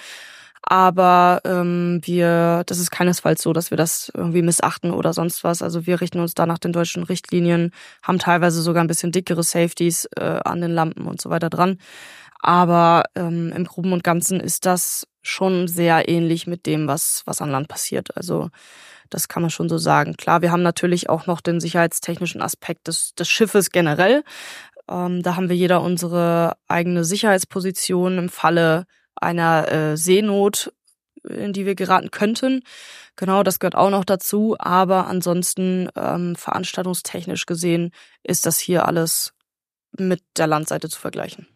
aber 0.62 1.40
ähm, 1.44 2.00
wir, 2.04 2.64
das 2.66 2.78
ist 2.78 2.90
keinesfalls 2.90 3.40
so, 3.40 3.54
dass 3.54 3.70
wir 3.70 3.78
das 3.78 4.12
irgendwie 4.14 4.42
missachten 4.42 4.90
oder 4.90 5.14
sonst 5.14 5.42
was. 5.42 5.62
Also 5.62 5.86
wir 5.86 6.02
richten 6.02 6.20
uns 6.20 6.34
da 6.34 6.44
nach 6.44 6.58
den 6.58 6.74
deutschen 6.74 7.02
Richtlinien, 7.02 7.70
haben 8.02 8.18
teilweise 8.18 8.60
sogar 8.60 8.84
ein 8.84 8.88
bisschen 8.88 9.10
dickere 9.10 9.42
Safeties 9.42 10.06
äh, 10.16 10.40
an 10.44 10.60
den 10.60 10.70
Lampen 10.70 11.06
und 11.06 11.20
so 11.20 11.30
weiter 11.30 11.48
dran. 11.48 11.78
Aber 12.42 13.04
ähm, 13.14 13.52
im 13.56 13.64
Groben 13.64 13.92
und 13.92 14.04
Ganzen 14.04 14.40
ist 14.40 14.66
das 14.66 15.06
schon 15.22 15.68
sehr 15.68 16.08
ähnlich 16.08 16.46
mit 16.48 16.66
dem, 16.66 16.88
was, 16.88 17.22
was 17.24 17.40
an 17.40 17.50
Land 17.50 17.68
passiert. 17.68 18.16
Also 18.16 18.50
das 19.08 19.28
kann 19.28 19.42
man 19.42 19.50
schon 19.50 19.68
so 19.68 19.78
sagen. 19.78 20.16
Klar, 20.16 20.42
wir 20.42 20.50
haben 20.50 20.62
natürlich 20.62 21.08
auch 21.08 21.26
noch 21.26 21.40
den 21.40 21.60
sicherheitstechnischen 21.60 22.42
Aspekt 22.42 22.88
des, 22.88 23.14
des 23.14 23.28
Schiffes 23.28 23.70
generell. 23.70 24.24
Ähm, 24.88 25.22
da 25.22 25.36
haben 25.36 25.48
wir 25.48 25.56
jeder 25.56 25.82
unsere 25.82 26.56
eigene 26.66 27.04
Sicherheitsposition 27.04 28.18
im 28.18 28.28
Falle 28.28 28.86
einer 29.14 29.70
äh, 29.70 29.96
Seenot, 29.96 30.72
in 31.28 31.52
die 31.52 31.66
wir 31.66 31.76
geraten 31.76 32.10
könnten. 32.10 32.62
Genau, 33.14 33.44
das 33.44 33.60
gehört 33.60 33.76
auch 33.76 33.90
noch 33.90 34.04
dazu. 34.04 34.56
Aber 34.58 35.06
ansonsten 35.06 35.88
ähm, 35.94 36.34
veranstaltungstechnisch 36.34 37.46
gesehen 37.46 37.92
ist 38.24 38.46
das 38.46 38.58
hier 38.58 38.86
alles 38.86 39.32
mit 39.96 40.22
der 40.36 40.48
Landseite 40.48 40.88
zu 40.88 40.98
vergleichen. 40.98 41.46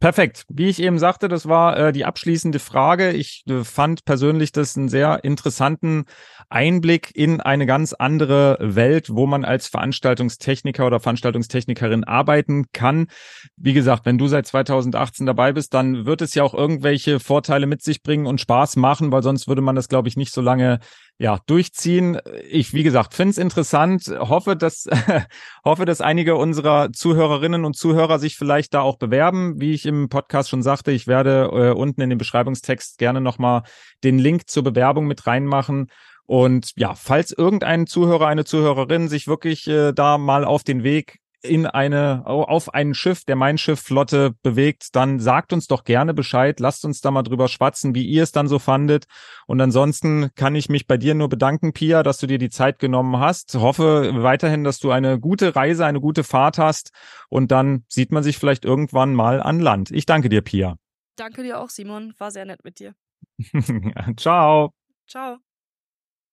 Perfekt. 0.00 0.44
Wie 0.48 0.68
ich 0.68 0.80
eben 0.80 1.00
sagte, 1.00 1.26
das 1.26 1.48
war 1.48 1.76
äh, 1.76 1.92
die 1.92 2.04
abschließende 2.04 2.60
Frage. 2.60 3.10
Ich 3.10 3.42
äh, 3.48 3.64
fand 3.64 4.04
persönlich 4.04 4.52
das 4.52 4.76
einen 4.76 4.88
sehr 4.88 5.24
interessanten 5.24 6.04
Einblick 6.48 7.10
in 7.16 7.40
eine 7.40 7.66
ganz 7.66 7.94
andere 7.94 8.58
Welt, 8.60 9.10
wo 9.10 9.26
man 9.26 9.44
als 9.44 9.66
Veranstaltungstechniker 9.66 10.86
oder 10.86 11.00
Veranstaltungstechnikerin 11.00 12.04
arbeiten 12.04 12.66
kann. 12.72 13.08
Wie 13.56 13.72
gesagt, 13.72 14.06
wenn 14.06 14.18
du 14.18 14.28
seit 14.28 14.46
2018 14.46 15.26
dabei 15.26 15.52
bist, 15.52 15.74
dann 15.74 16.06
wird 16.06 16.22
es 16.22 16.32
ja 16.32 16.44
auch 16.44 16.54
irgendwelche 16.54 17.18
Vorteile 17.18 17.66
mit 17.66 17.82
sich 17.82 18.04
bringen 18.04 18.26
und 18.26 18.40
Spaß 18.40 18.76
machen, 18.76 19.10
weil 19.10 19.24
sonst 19.24 19.48
würde 19.48 19.62
man 19.62 19.74
das, 19.74 19.88
glaube 19.88 20.06
ich, 20.06 20.16
nicht 20.16 20.32
so 20.32 20.40
lange 20.40 20.78
ja, 21.20 21.40
durchziehen. 21.46 22.20
Ich, 22.48 22.72
wie 22.74 22.84
gesagt, 22.84 23.12
finde 23.12 23.32
es 23.32 23.38
interessant. 23.38 24.06
Hoffe, 24.06 24.54
dass, 24.54 24.88
hoffe, 25.64 25.84
dass 25.84 26.00
einige 26.00 26.36
unserer 26.36 26.92
Zuhörerinnen 26.92 27.64
und 27.64 27.74
Zuhörer 27.74 28.20
sich 28.20 28.36
vielleicht 28.36 28.72
da 28.72 28.82
auch 28.82 28.98
bewerben. 28.98 29.60
Wie 29.60 29.72
ich 29.72 29.84
im 29.84 30.08
Podcast 30.08 30.48
schon 30.48 30.62
sagte, 30.62 30.92
ich 30.92 31.08
werde 31.08 31.50
äh, 31.52 31.70
unten 31.72 32.02
in 32.02 32.10
den 32.10 32.18
Beschreibungstext 32.18 32.98
gerne 32.98 33.20
nochmal 33.20 33.62
den 34.04 34.20
Link 34.20 34.48
zur 34.48 34.62
Bewerbung 34.62 35.08
mit 35.08 35.26
reinmachen. 35.26 35.88
Und 36.24 36.72
ja, 36.76 36.94
falls 36.94 37.32
irgendein 37.32 37.88
Zuhörer, 37.88 38.28
eine 38.28 38.44
Zuhörerin 38.44 39.08
sich 39.08 39.26
wirklich 39.26 39.66
äh, 39.66 39.92
da 39.92 40.18
mal 40.18 40.44
auf 40.44 40.62
den 40.62 40.84
Weg 40.84 41.18
in 41.42 41.66
eine, 41.66 42.22
auf 42.26 42.74
ein 42.74 42.94
Schiff 42.94 43.24
der 43.24 43.36
Mein 43.36 43.58
Schiff 43.58 43.80
Flotte 43.80 44.34
bewegt, 44.42 44.96
dann 44.96 45.20
sagt 45.20 45.52
uns 45.52 45.66
doch 45.66 45.84
gerne 45.84 46.14
Bescheid. 46.14 46.58
Lasst 46.58 46.84
uns 46.84 47.00
da 47.00 47.10
mal 47.10 47.22
drüber 47.22 47.48
schwatzen, 47.48 47.94
wie 47.94 48.04
ihr 48.04 48.22
es 48.22 48.32
dann 48.32 48.48
so 48.48 48.58
fandet. 48.58 49.06
Und 49.46 49.60
ansonsten 49.60 50.30
kann 50.34 50.54
ich 50.54 50.68
mich 50.68 50.86
bei 50.86 50.96
dir 50.96 51.14
nur 51.14 51.28
bedanken, 51.28 51.72
Pia, 51.72 52.02
dass 52.02 52.18
du 52.18 52.26
dir 52.26 52.38
die 52.38 52.50
Zeit 52.50 52.78
genommen 52.78 53.18
hast. 53.18 53.54
Hoffe 53.54 54.10
weiterhin, 54.22 54.64
dass 54.64 54.78
du 54.78 54.90
eine 54.90 55.20
gute 55.20 55.54
Reise, 55.54 55.86
eine 55.86 56.00
gute 56.00 56.24
Fahrt 56.24 56.58
hast. 56.58 56.90
Und 57.28 57.52
dann 57.52 57.84
sieht 57.88 58.10
man 58.10 58.22
sich 58.22 58.38
vielleicht 58.38 58.64
irgendwann 58.64 59.14
mal 59.14 59.40
an 59.40 59.60
Land. 59.60 59.90
Ich 59.90 60.06
danke 60.06 60.28
dir, 60.28 60.42
Pia. 60.42 60.76
Danke 61.16 61.42
dir 61.42 61.60
auch, 61.60 61.70
Simon. 61.70 62.14
War 62.18 62.30
sehr 62.30 62.44
nett 62.44 62.64
mit 62.64 62.78
dir. 62.80 62.94
Ciao. 64.16 64.72
Ciao. 65.06 65.38